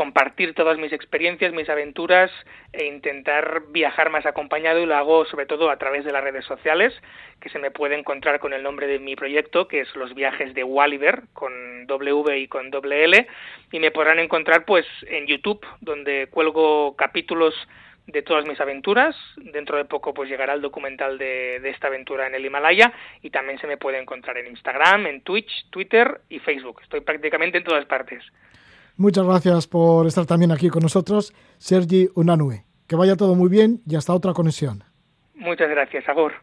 [0.00, 2.30] compartir todas mis experiencias, mis aventuras
[2.72, 6.46] e intentar viajar más acompañado y lo hago sobre todo a través de las redes
[6.46, 6.94] sociales,
[7.38, 10.54] que se me puede encontrar con el nombre de mi proyecto, que es Los viajes
[10.54, 13.26] de Walliver, con W y con doble L,
[13.72, 17.52] y me podrán encontrar pues en YouTube, donde cuelgo capítulos
[18.06, 19.14] de todas mis aventuras.
[19.36, 22.90] Dentro de poco pues llegará el documental de, de, esta aventura en el Himalaya
[23.20, 26.80] y también se me puede encontrar en Instagram, en Twitch, Twitter y Facebook.
[26.82, 28.24] Estoy prácticamente en todas partes.
[29.00, 32.66] Muchas gracias por estar también aquí con nosotros, Sergi Unanue.
[32.86, 34.84] Que vaya todo muy bien y hasta otra conexión.
[35.32, 36.34] Muchas gracias, Agor.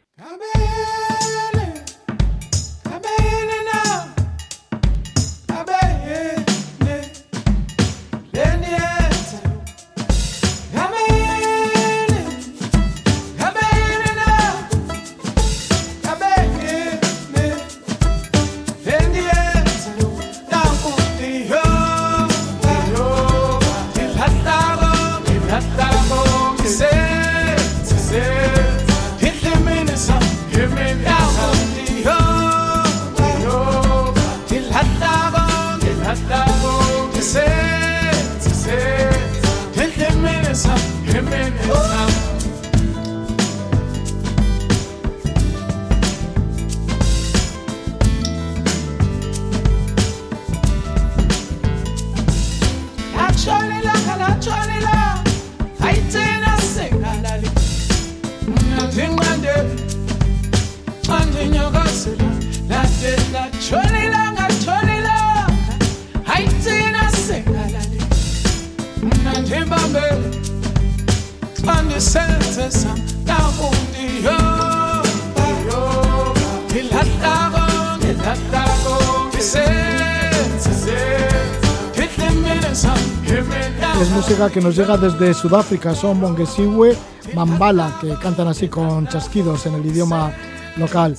[84.01, 86.95] Es música que nos llega desde Sudáfrica, son Mongesiwe,
[87.33, 90.31] Mambala, que cantan así con chasquidos en el idioma
[90.75, 91.15] local.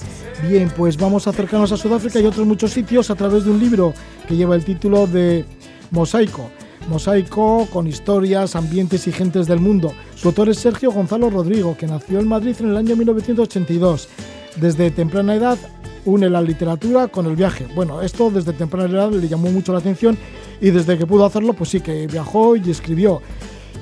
[0.48, 3.58] Bien, pues vamos a acercarnos a Sudáfrica y otros muchos sitios a través de un
[3.58, 3.94] libro
[4.28, 5.44] que lleva el título de
[5.90, 6.50] Mosaico.
[6.88, 9.92] Mosaico con historias, ambientes y gentes del mundo.
[10.14, 14.08] Su autor es Sergio Gonzalo Rodrigo, que nació en Madrid en el año 1982.
[14.54, 15.58] Desde temprana edad
[16.09, 17.66] une la literatura con el viaje.
[17.74, 20.16] Bueno, esto desde temprana edad le llamó mucho la atención
[20.61, 23.20] y desde que pudo hacerlo, pues sí que viajó y escribió.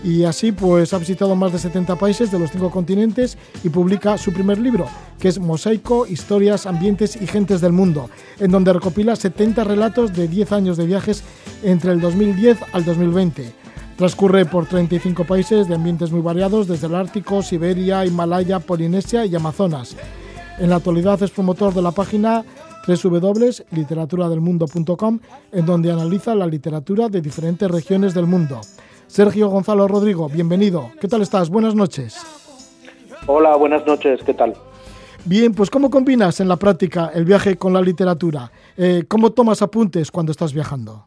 [0.02, 4.18] Y así pues ha visitado más de 70 países de los cinco continentes y publica
[4.18, 4.86] su primer libro,
[5.18, 10.28] que es Mosaico, Historias, Ambientes y Gentes del Mundo, en donde recopila 70 relatos de
[10.28, 11.22] 10 años de viajes
[11.62, 13.52] entre el 2010 al 2020.
[13.96, 19.34] Transcurre por 35 países de ambientes muy variados, desde el Ártico, Siberia, Himalaya, Polinesia y
[19.34, 19.96] Amazonas.
[20.58, 22.42] En la actualidad es promotor de la página
[22.86, 25.18] www.literaturadelmundo.com,
[25.52, 28.62] en donde analiza la literatura de diferentes regiones del mundo.
[29.06, 30.92] Sergio Gonzalo Rodrigo, bienvenido.
[30.98, 31.50] ¿Qué tal estás?
[31.50, 32.16] Buenas noches.
[33.26, 34.22] Hola, buenas noches.
[34.24, 34.54] ¿Qué tal?
[35.26, 38.50] Bien, pues ¿cómo combinas en la práctica el viaje con la literatura?
[38.78, 41.04] Eh, ¿Cómo tomas apuntes cuando estás viajando?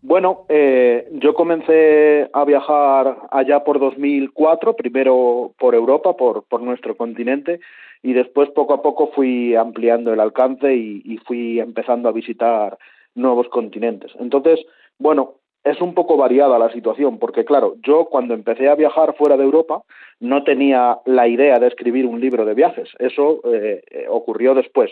[0.00, 6.94] Bueno, eh, yo comencé a viajar allá por 2004, primero por Europa, por, por nuestro
[6.96, 7.58] continente,
[8.04, 12.76] y después poco a poco fui ampliando el alcance y, fui empezando a visitar
[13.14, 14.12] nuevos continentes.
[14.20, 14.60] Entonces,
[14.98, 19.38] bueno, es un poco variada la situación, porque claro, yo cuando empecé a viajar fuera
[19.38, 19.84] de Europa
[20.20, 24.90] no tenía la idea de escribir un libro de viajes, eso eh, eh, ocurrió después.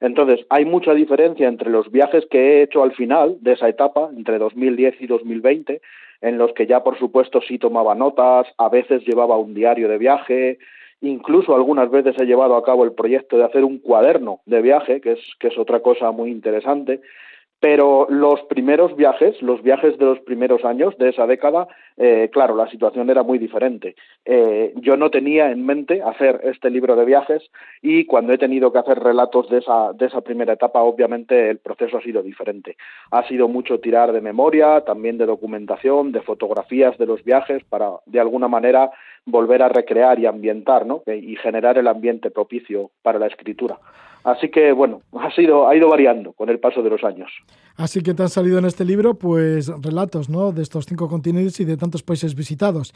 [0.00, 4.10] Entonces, hay mucha diferencia entre los viajes que he hecho al final de esa etapa,
[4.16, 5.80] entre 2010 y 2020,
[6.22, 9.98] en los que ya por supuesto sí tomaba notas, a veces llevaba un diario de
[9.98, 10.58] viaje,
[11.00, 15.00] Incluso algunas veces he llevado a cabo el proyecto de hacer un cuaderno de viaje,
[15.00, 17.00] que es, que es otra cosa muy interesante.
[17.60, 22.54] Pero los primeros viajes, los viajes de los primeros años de esa década, eh, claro,
[22.54, 23.96] la situación era muy diferente.
[24.24, 27.42] Eh, yo no tenía en mente hacer este libro de viajes
[27.82, 31.58] y cuando he tenido que hacer relatos de esa, de esa primera etapa, obviamente el
[31.58, 32.76] proceso ha sido diferente.
[33.10, 37.90] Ha sido mucho tirar de memoria, también de documentación, de fotografías de los viajes para,
[38.06, 38.92] de alguna manera,
[39.26, 41.02] volver a recrear y ambientar, ¿no?
[41.06, 43.78] Y generar el ambiente propicio para la escritura.
[44.24, 47.30] Así que bueno, ha sido ha ido variando con el paso de los años.
[47.76, 50.52] Así que te han salido en este libro pues relatos, ¿no?
[50.52, 52.92] De estos cinco continentes y de tantos países visitados.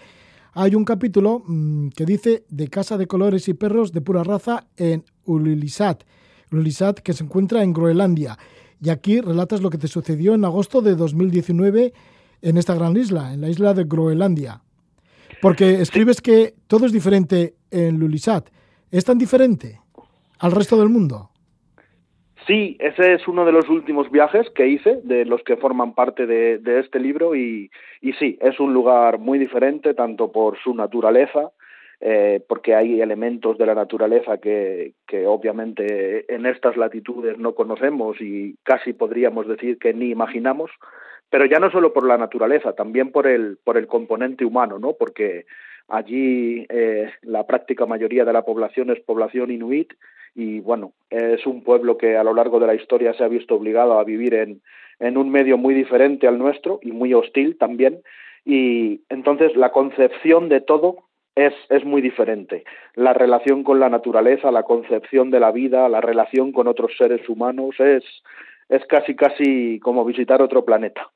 [0.54, 4.66] Hay un capítulo mmm, que dice de casa de colores y perros de pura raza
[4.76, 6.02] en Ulilisat,
[6.50, 8.36] Ulilisat que se encuentra en Groenlandia.
[8.82, 11.92] Y aquí relatas lo que te sucedió en agosto de 2019
[12.42, 14.60] en esta gran isla, en la isla de Groenlandia.
[15.42, 18.46] Porque escribes que todo es diferente en Lulisat.
[18.92, 19.80] ¿Es tan diferente
[20.38, 21.30] al resto del mundo?
[22.46, 26.26] Sí, ese es uno de los últimos viajes que hice, de los que forman parte
[26.26, 27.70] de, de este libro, y,
[28.00, 31.50] y, sí, es un lugar muy diferente, tanto por su naturaleza,
[32.00, 38.20] eh, porque hay elementos de la naturaleza que, que obviamente en estas latitudes no conocemos
[38.20, 40.70] y casi podríamos decir que ni imaginamos,
[41.32, 44.92] pero ya no solo por la naturaleza, también por el, por el componente humano, ¿no?
[44.92, 45.46] Porque
[45.88, 49.94] allí eh, la práctica mayoría de la población es población inuit
[50.34, 53.54] y bueno, es un pueblo que a lo largo de la historia se ha visto
[53.54, 54.60] obligado a vivir en,
[55.00, 58.02] en un medio muy diferente al nuestro y muy hostil también
[58.44, 60.96] y entonces la concepción de todo
[61.34, 62.64] es, es muy diferente.
[62.94, 67.26] La relación con la naturaleza, la concepción de la vida, la relación con otros seres
[67.26, 68.04] humanos es,
[68.68, 71.08] es casi casi como visitar otro planeta.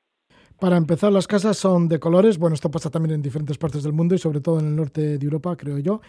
[0.59, 2.39] Para empezar, las casas son de colores.
[2.39, 5.17] Bueno, esto pasa también en diferentes partes del mundo y sobre todo en el norte
[5.17, 6.01] de Europa, creo yo.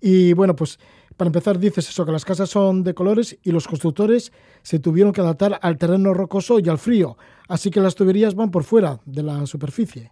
[0.00, 0.78] Y bueno, pues
[1.16, 4.32] para empezar dices eso, que las casas son de colores y los constructores
[4.62, 7.16] se tuvieron que adaptar al terreno rocoso y al frío.
[7.48, 10.10] Así que las tuberías van por fuera de la superficie.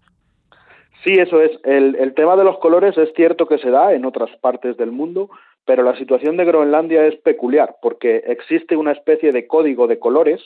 [1.03, 1.51] Sí, eso es.
[1.65, 4.93] El, el tema de los colores es cierto que se da en otras partes del
[4.93, 5.29] mundo,
[5.65, 10.41] pero la situación de Groenlandia es peculiar porque existe una especie de código de colores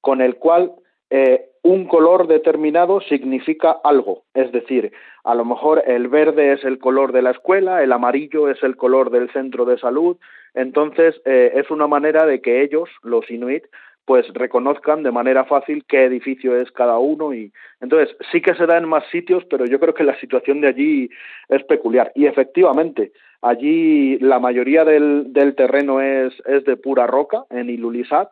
[0.00, 0.72] con el cual
[1.10, 4.22] eh, un color determinado significa algo.
[4.34, 4.92] Es decir,
[5.24, 8.76] a lo mejor el verde es el color de la escuela, el amarillo es el
[8.76, 10.16] color del centro de salud.
[10.54, 13.64] Entonces, eh, es una manera de que ellos, los inuit,
[14.06, 18.66] pues reconozcan de manera fácil qué edificio es cada uno y entonces sí que se
[18.66, 21.10] da en más sitios, pero yo creo que la situación de allí
[21.48, 27.70] es peculiar y efectivamente allí la mayoría del, terreno es, es de pura roca en
[27.70, 28.30] Ilulisat.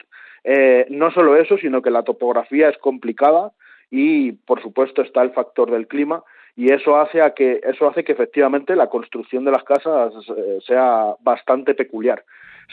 [0.50, 3.52] Eh, no solo eso, sino que la topografía es complicada
[3.90, 6.22] y por supuesto está el factor del clima
[6.56, 10.58] y eso hace a que eso hace que efectivamente la construcción de las casas eh,
[10.66, 12.24] sea bastante peculiar.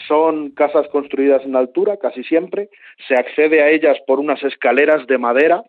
[0.08, 2.70] Son casas construidas en altura casi siempre,
[3.06, 5.62] se accede a ellas por unas escaleras de madera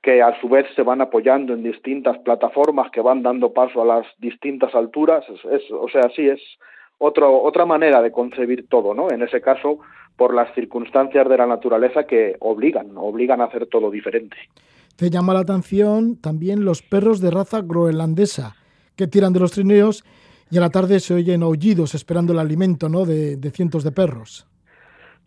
[0.00, 3.86] que a su vez se van apoyando en distintas plataformas que van dando paso a
[3.96, 5.24] las distintas alturas.
[5.28, 6.40] Es, o sea, sí, es
[7.02, 9.10] otro, otra manera de concebir todo, ¿no?
[9.10, 9.80] En ese caso,
[10.16, 14.36] por las circunstancias de la naturaleza que obligan, obligan a hacer todo diferente.
[14.96, 18.54] Te llama la atención también los perros de raza groenlandesa
[18.96, 20.04] que tiran de los trineos
[20.50, 23.04] y a la tarde se oyen aullidos esperando el alimento ¿no?
[23.04, 24.46] de, cientos de perros.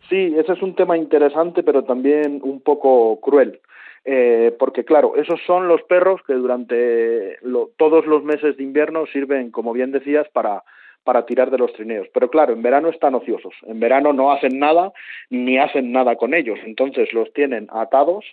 [0.08, 3.60] Sí, ese es un tema interesante, pero también un poco cruel.
[4.04, 7.38] Eh, porque claro, esos son los perros que durante
[7.76, 10.62] todos los meses de invierno sirven, como bien decías, para,
[11.06, 12.08] para tirar de los trineos.
[12.12, 13.54] Pero claro, en verano están ociosos.
[13.62, 14.92] En verano no hacen nada
[15.30, 16.58] ni hacen nada con ellos.
[16.66, 18.26] Entonces los tienen atados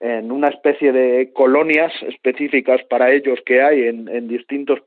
[0.00, 4.80] en una especie de colonias específicas para ellos que hay en, distintos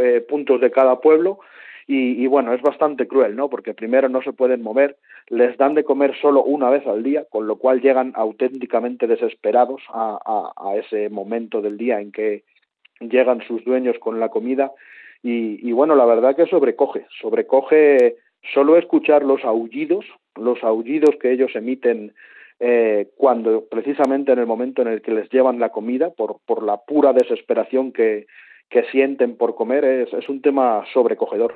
[0.00, 1.40] eh, puntos de cada pueblo
[1.86, 3.50] y, bueno, es bastante cruel, ¿no?
[3.50, 4.96] Porque primero no se pueden mover,
[5.28, 9.82] les dan de comer solo una vez al día, con lo cual llegan auténticamente desesperados
[9.92, 12.44] a, a, ese momento del día en que
[13.00, 14.72] llegan sus dueños con la comida
[15.26, 18.16] y, bueno, la verdad que sobrecoge, sobrecoge
[18.52, 20.04] solo escuchar los aullidos,
[20.36, 22.12] los aullidos que ellos emiten
[22.60, 26.62] eh, cuando precisamente en el momento en el que les llevan la comida, por, por
[26.62, 28.26] la pura desesperación que,
[28.68, 31.54] que sienten por comer, es, es, un tema sobrecogedor.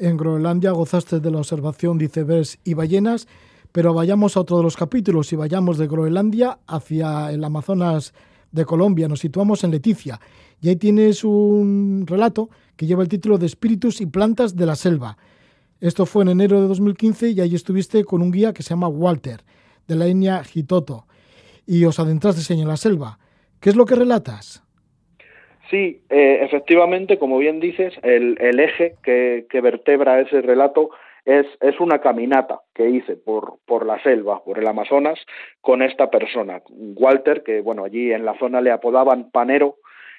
[0.00, 3.28] En Groenlandia gozaste de la observación de icebergs y ballenas,
[3.70, 8.12] pero vayamos a otro de los capítulos y vayamos de Groenlandia hacia el Amazonas
[8.52, 9.08] de Colombia.
[9.08, 10.20] Nos situamos en Leticia
[10.60, 14.76] y ahí tienes un relato que lleva el título de Espíritus y Plantas de la
[14.76, 15.16] Selva.
[15.80, 18.88] Esto fue en enero de 2015 y ahí estuviste con un guía que se llama
[18.88, 19.40] Walter
[19.88, 21.06] de la etnia Jitoto
[21.66, 23.18] y os adentrasteis en la selva.
[23.60, 24.62] ¿Qué es lo que relatas?
[25.70, 30.90] Sí, eh, efectivamente, como bien dices, el, el eje que, que, vertebra ese relato
[31.24, 35.18] es, es una caminata que hice por, por la selva, por el Amazonas,
[35.60, 39.76] con esta persona, Walter, que bueno, allí en la zona le apodaban Panero,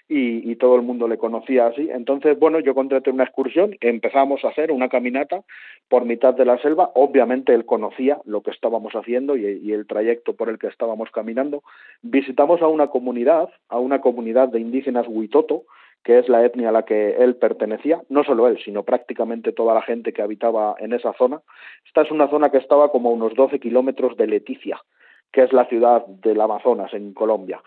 [0.09, 1.89] y, todo el mundo le conocía así.
[1.89, 5.43] Entonces, bueno, yo contraté una excursión, empezamos a hacer una caminata
[5.87, 6.91] por mitad de la selva.
[6.95, 11.09] Obviamente él conocía lo que estábamos haciendo y, y el trayecto por el que estábamos
[11.11, 11.63] caminando.
[12.01, 15.63] Visitamos a una comunidad, a una comunidad de indígenas Huitoto,
[16.03, 19.73] que es la etnia a la que él pertenecía, no solo él, sino prácticamente toda
[19.73, 21.41] la gente que habitaba en esa zona.
[21.85, 24.81] Esta es una zona que estaba como a unos 12 kilómetros de Leticia,
[25.31, 27.61] que es la ciudad del Amazonas en Colombia.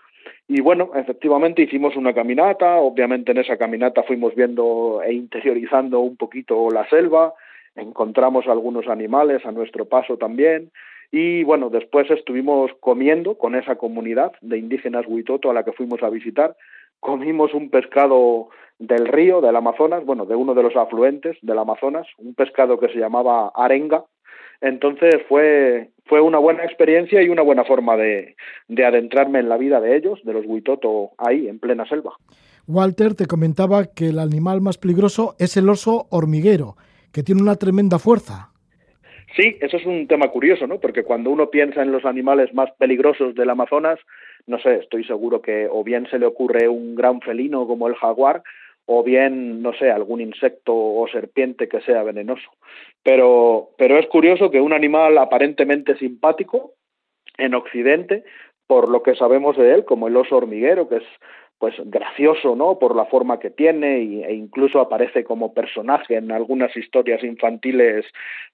[0.47, 6.15] Y bueno, efectivamente hicimos una caminata, obviamente en esa caminata fuimos viendo e interiorizando un
[6.15, 7.33] poquito la selva,
[7.75, 10.71] encontramos algunos animales a nuestro paso también,
[11.11, 16.03] y bueno, después estuvimos comiendo con esa comunidad de indígenas Huitoto a la que fuimos
[16.03, 16.55] a visitar,
[16.99, 22.07] comimos un pescado del río, del Amazonas, bueno, de uno de los afluentes del Amazonas,
[22.17, 24.05] un pescado que se llamaba arenga,
[24.61, 28.35] entonces fue, fue una buena experiencia y una buena forma de,
[28.67, 32.13] de adentrarme en la vida de ellos, de los Huitoto, ahí, en plena selva.
[32.67, 36.75] Walter te comentaba que el animal más peligroso es el oso hormiguero,
[37.11, 38.51] que tiene una tremenda fuerza.
[39.35, 40.79] Sí, eso es un tema curioso, ¿no?
[40.79, 43.99] Porque cuando uno piensa en los animales más peligrosos del Amazonas,
[44.45, 47.95] no sé, estoy seguro que o bien se le ocurre un gran felino como el
[47.95, 48.41] jaguar,
[48.85, 52.49] o bien, no sé, algún insecto o serpiente que sea venenoso.
[53.03, 56.73] Pero, pero es curioso que un animal aparentemente simpático
[57.37, 58.23] en Occidente,
[58.65, 61.03] por lo que sabemos de él, como el oso hormiguero, que es
[61.59, 62.77] pues gracioso, ¿no?
[62.77, 68.05] Por la forma que tiene e incluso aparece como personaje en algunas historias infantiles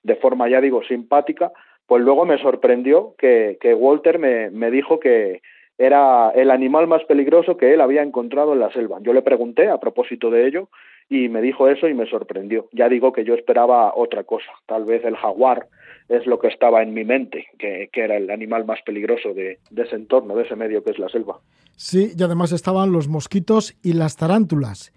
[0.04, 1.52] de forma, ya digo, simpática,
[1.86, 5.42] pues luego me sorprendió que, que Walter me, me dijo que,
[5.78, 9.00] era el animal más peligroso que él había encontrado en la selva.
[9.02, 10.70] Yo le pregunté a propósito de ello
[11.10, 12.68] y me dijo eso y me sorprendió.
[12.72, 15.68] Ya digo que yo esperaba otra cosa, tal vez el jaguar
[16.10, 19.84] es lo que estaba en mi mente, que, era el animal más peligroso de, de,
[19.84, 21.40] ese entorno, de ese medio que es la selva.
[21.76, 24.94] Sí, y además estaban los mosquitos y las tarántulas.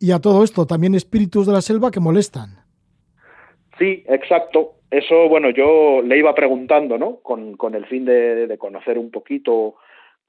[0.00, 2.62] Y a todo esto también espíritus de la selva que molestan.
[3.78, 4.74] Sí, exacto.
[4.90, 7.16] Eso, bueno, yo le iba preguntando, ¿no?
[7.22, 9.76] Con, con el fin de, de conocer un poquito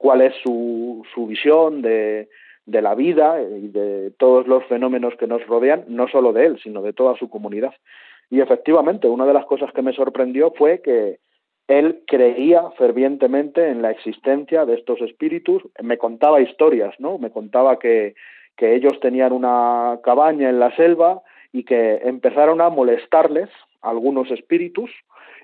[0.04, 2.28] cuál es su, su visión de,
[2.66, 6.60] de la vida y de todos los fenómenos que nos rodean, no solo de él,
[6.62, 7.72] sino de toda su comunidad.
[8.28, 11.20] Y efectivamente, una de las cosas que me sorprendió fue que,
[11.68, 17.16] él creía fervientemente en la existencia de estos espíritus, me contaba historias, ¿no?
[17.16, 18.14] Me contaba que,
[18.58, 23.48] que ellos tenían una cabaña en la selva y que empezaron a molestarles
[23.80, 24.90] algunos espíritus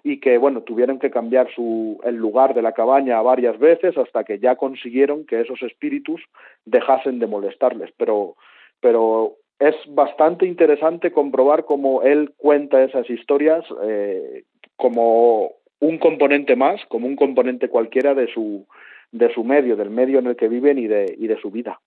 [0.02, 4.24] y que bueno tuvieron que cambiar su el lugar de la cabaña varias veces hasta
[4.24, 6.20] que ya consiguieron que esos espíritus
[6.64, 8.36] dejasen de molestarles pero
[8.80, 14.44] pero es bastante interesante comprobar cómo él cuenta esas historias eh,
[14.76, 18.66] como un componente más, como un componente cualquiera de su,
[19.12, 21.80] de su medio, del medio en el que viven y de, y de su vida.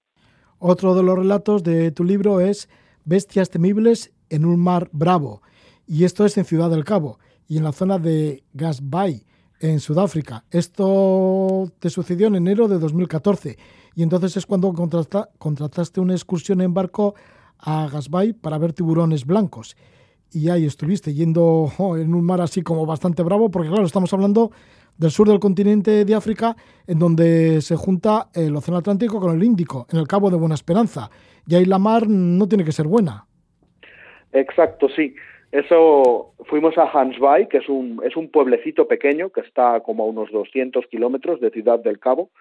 [0.59, 2.69] Otro de los relatos de tu libro es
[3.05, 5.41] Bestias temibles en un mar bravo,
[5.87, 9.25] y esto es en Ciudad del Cabo y en la zona de Gasbay,
[9.59, 10.43] en Sudáfrica.
[10.51, 13.57] Esto te sucedió en enero de 2014
[13.95, 17.15] y entonces es cuando contrataste una excursión en barco
[17.57, 19.77] a Gasbay para ver tiburones blancos.
[20.31, 24.51] Y ahí estuviste yendo en un mar así como bastante bravo, porque claro, estamos hablando
[24.97, 26.55] del sur del continente de África,
[26.87, 30.55] en donde se junta el Océano Atlántico con el Índico, en el Cabo de Buena
[30.55, 31.09] Esperanza.
[31.47, 33.27] Y ahí la mar no tiene que ser buena.
[34.31, 35.13] Exacto, sí.
[35.53, 40.07] Eso fuimos a Hansbay, que es un, es un pueblecito pequeño que está como a
[40.07, 42.31] unos 200 kilómetros de Ciudad del Cabo.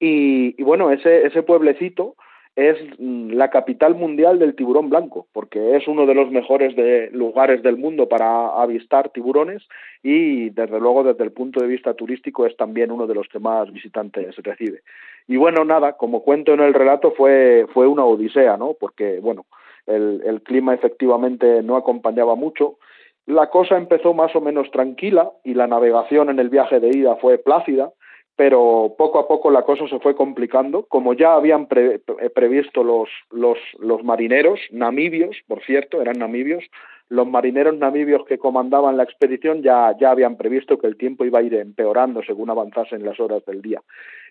[0.00, 2.16] Y, y bueno, ese, ese pueblecito
[2.56, 7.08] es mm, la capital mundial del tiburón blanco, porque es uno de los mejores de
[7.12, 9.62] lugares del mundo para avistar tiburones
[10.02, 13.38] y desde luego desde el punto de vista turístico es también uno de los que
[13.38, 14.80] más visitantes recibe.
[15.28, 18.74] Y bueno, nada, como cuento en el relato fue fue una odisea, ¿no?
[18.74, 19.46] Porque bueno,
[19.86, 22.78] el, clima efectivamente no acompañaba mucho.
[23.26, 27.16] La cosa empezó más o menos tranquila y la navegación en el viaje de ida
[27.16, 27.92] fue plácida
[28.36, 32.00] pero poco a poco la cosa se fue complicando, como ya habían eh,
[32.34, 36.62] previsto los, los, los marineros namibios, por cierto, eran namibios,
[37.08, 41.38] los marineros namibios que comandaban la expedición ya, ya habían previsto que el tiempo iba
[41.38, 43.80] a ir empeorando según avanzasen las horas del día.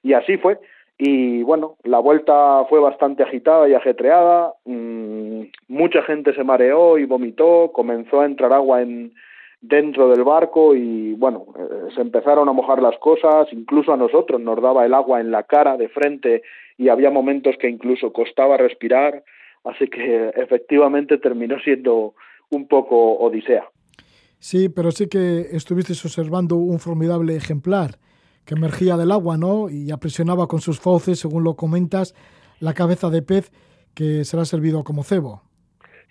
[0.04, 0.60] Y así fue.
[0.98, 7.06] Y bueno, la vuelta fue bastante agitada y ajetreada, mmm, mucha gente se mareó y
[7.06, 9.14] vomitó, comenzó a entrar agua en,
[9.62, 14.40] dentro del barco y bueno, eh, se empezaron a mojar las cosas, incluso a nosotros
[14.40, 16.44] nos daba el agua en la cara de frente
[16.78, 19.24] y había momentos que incluso costaba respirar,
[19.66, 22.14] así que efectivamente terminó siendo
[22.52, 23.66] un poco odisea.
[24.40, 27.98] Sí, pero sí que estuviste observando un formidable ejemplar
[28.46, 29.70] que emergía del agua, ¿no?
[29.70, 32.14] Y apresionaba con sus fauces, según lo comentas,
[32.60, 33.52] la cabeza de pez
[33.96, 35.42] que será servido como cebo.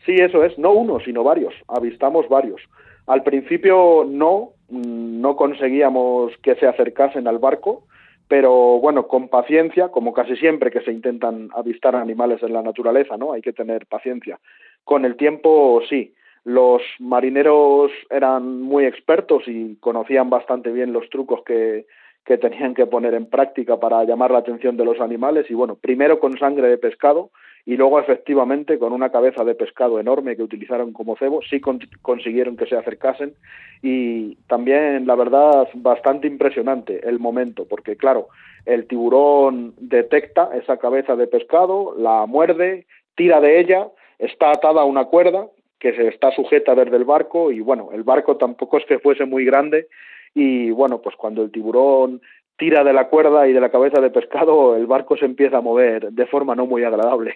[0.05, 2.61] Sí, eso es, no uno, sino varios, avistamos varios.
[3.07, 7.87] Al principio no, no conseguíamos que se acercasen al barco,
[8.29, 13.17] pero bueno, con paciencia, como casi siempre que se intentan avistar animales en la naturaleza,
[13.17, 13.33] ¿no?
[13.33, 14.39] Hay que tener paciencia.
[14.83, 16.15] Con el tiempo, sí,
[16.45, 21.87] los marineros eran muy expertos y conocían bastante bien los trucos que,
[22.25, 25.77] que tenían que poner en práctica para llamar la atención de los animales y bueno,
[25.77, 27.31] primero con sangre de pescado
[27.67, 31.41] y luego efectivamente con una cabeza de pescado enorme que utilizaron como cebo.
[31.43, 33.35] Sí con consiguieron que se acercasen
[33.83, 38.29] y también la verdad bastante impresionante el momento porque claro
[38.65, 44.87] el tiburón detecta esa cabeza de pescado la muerde tira de ella está atada a
[44.87, 45.47] una cuerda
[45.79, 49.27] que se está sujeta desde el barco y bueno el barco tampoco es que fuese
[49.27, 49.89] muy grande
[50.35, 52.21] y bueno pues cuando el tiburón
[52.57, 55.63] tira de la cuerda y de la cabeza de pescado el barco se empieza a
[55.63, 57.35] mover de forma no muy agradable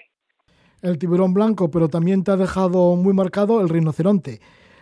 [0.83, 4.39] el tiburón blanco, pero también te ha dejado muy marcado el rinoceronte.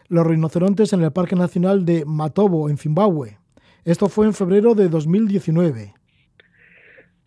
[0.08, 3.38] Los rinocerontes en el Parque Nacional de Matobo, en Zimbabue.
[3.84, 5.94] Esto fue en febrero de 2019.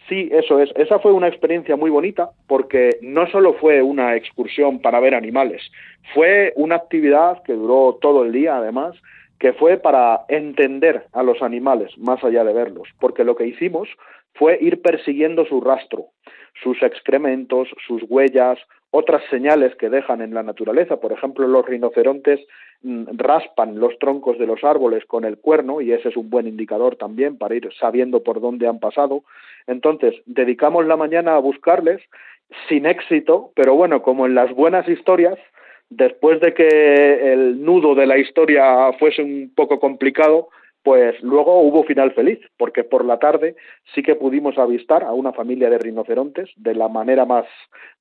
[0.08, 0.70] Sí, eso es.
[0.76, 5.62] Esa fue una experiencia muy bonita porque no solo fue una excursión para ver animales,
[6.14, 8.96] fue una actividad que duró todo el día, además,
[9.40, 13.90] que fue para entender a los animales más allá de verlos, porque lo que hicimos
[14.34, 16.08] fue ir persiguiendo su rastro
[16.64, 18.60] sus excrementos, sus huellas,
[18.92, 21.00] otras señales que dejan en la naturaleza.
[21.00, 22.40] Por ejemplo, los rinocerontes
[22.82, 26.48] mm, raspan los troncos de los árboles con el cuerno y ese es un buen
[26.48, 29.24] indicador también para ir sabiendo por dónde han pasado.
[29.68, 32.02] Entonces, dedicamos la mañana a buscarles
[32.68, 35.38] sin éxito, pero bueno, como en las buenas historias,
[35.90, 40.50] después de que el nudo de la historia fuese un poco complicado,
[40.84, 43.56] pues luego hubo final feliz, porque por la tarde
[43.94, 47.46] sí que pudimos avistar a una familia de rinocerontes de la manera más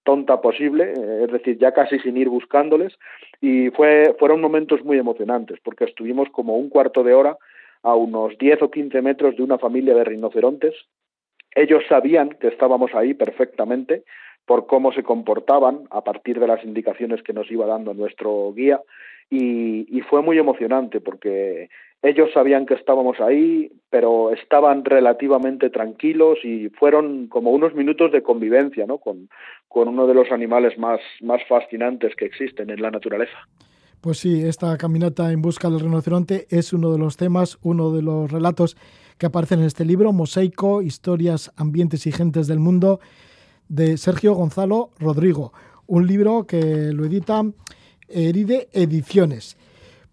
[0.04, 2.96] tonta posible, eh, es decir, ya casi sin ir buscándoles,
[3.40, 7.36] y fue, fueron momentos muy emocionantes, porque estuvimos como un cuarto de hora
[7.82, 10.74] a unos 10 o 15 metros de una familia de rinocerontes.
[11.54, 14.04] Ellos sabían que estábamos ahí perfectamente
[14.48, 18.80] por cómo se comportaban a partir de las indicaciones que nos iba dando nuestro guía
[19.30, 21.68] y, fue muy emocionante porque
[22.00, 28.22] ellos sabían que estábamos ahí, pero estaban relativamente tranquilos y fueron como unos minutos de
[28.22, 28.96] convivencia ¿no?
[28.96, 29.28] con,
[29.68, 33.36] con uno de los animales más, más fascinantes que existen en la naturaleza.
[34.00, 38.00] Pues sí, esta caminata en busca del rinoceronte es uno de los temas, uno de
[38.00, 38.78] los relatos
[39.18, 43.00] que aparecen en este libro, Mosaico, Historias, Ambientes y Gentes del Mundo,
[43.68, 45.52] de Sergio Gonzalo Rodrigo.
[45.86, 47.42] Un libro que lo edita
[48.08, 49.56] Eride Ediciones.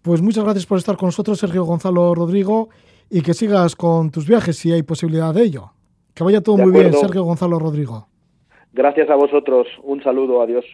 [0.02, 2.68] Pues muchas gracias por estar con nosotros, Sergio Gonzalo Rodrigo,
[3.10, 5.72] y que sigas con tus viajes si hay posibilidad de ello.
[6.14, 8.08] Que vaya todo muy bien, Sergio Gonzalo Rodrigo.
[8.72, 9.66] Gracias a vosotros.
[9.82, 10.42] Un saludo.
[10.42, 10.64] Adiós.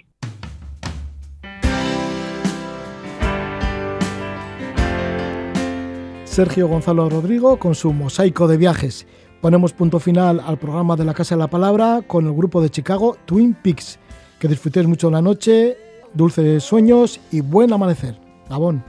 [6.25, 9.07] Sergio Gonzalo Rodrigo con su mosaico de viajes.
[9.43, 12.71] Ponemos punto final al programa de la Casa de la Palabra con el grupo de
[12.71, 13.99] Chicago Twin Peaks.
[14.39, 15.77] Que disfrutéis mucho la noche,
[16.15, 18.17] dulces sueños y buen amanecer.
[18.49, 18.85] Gabón.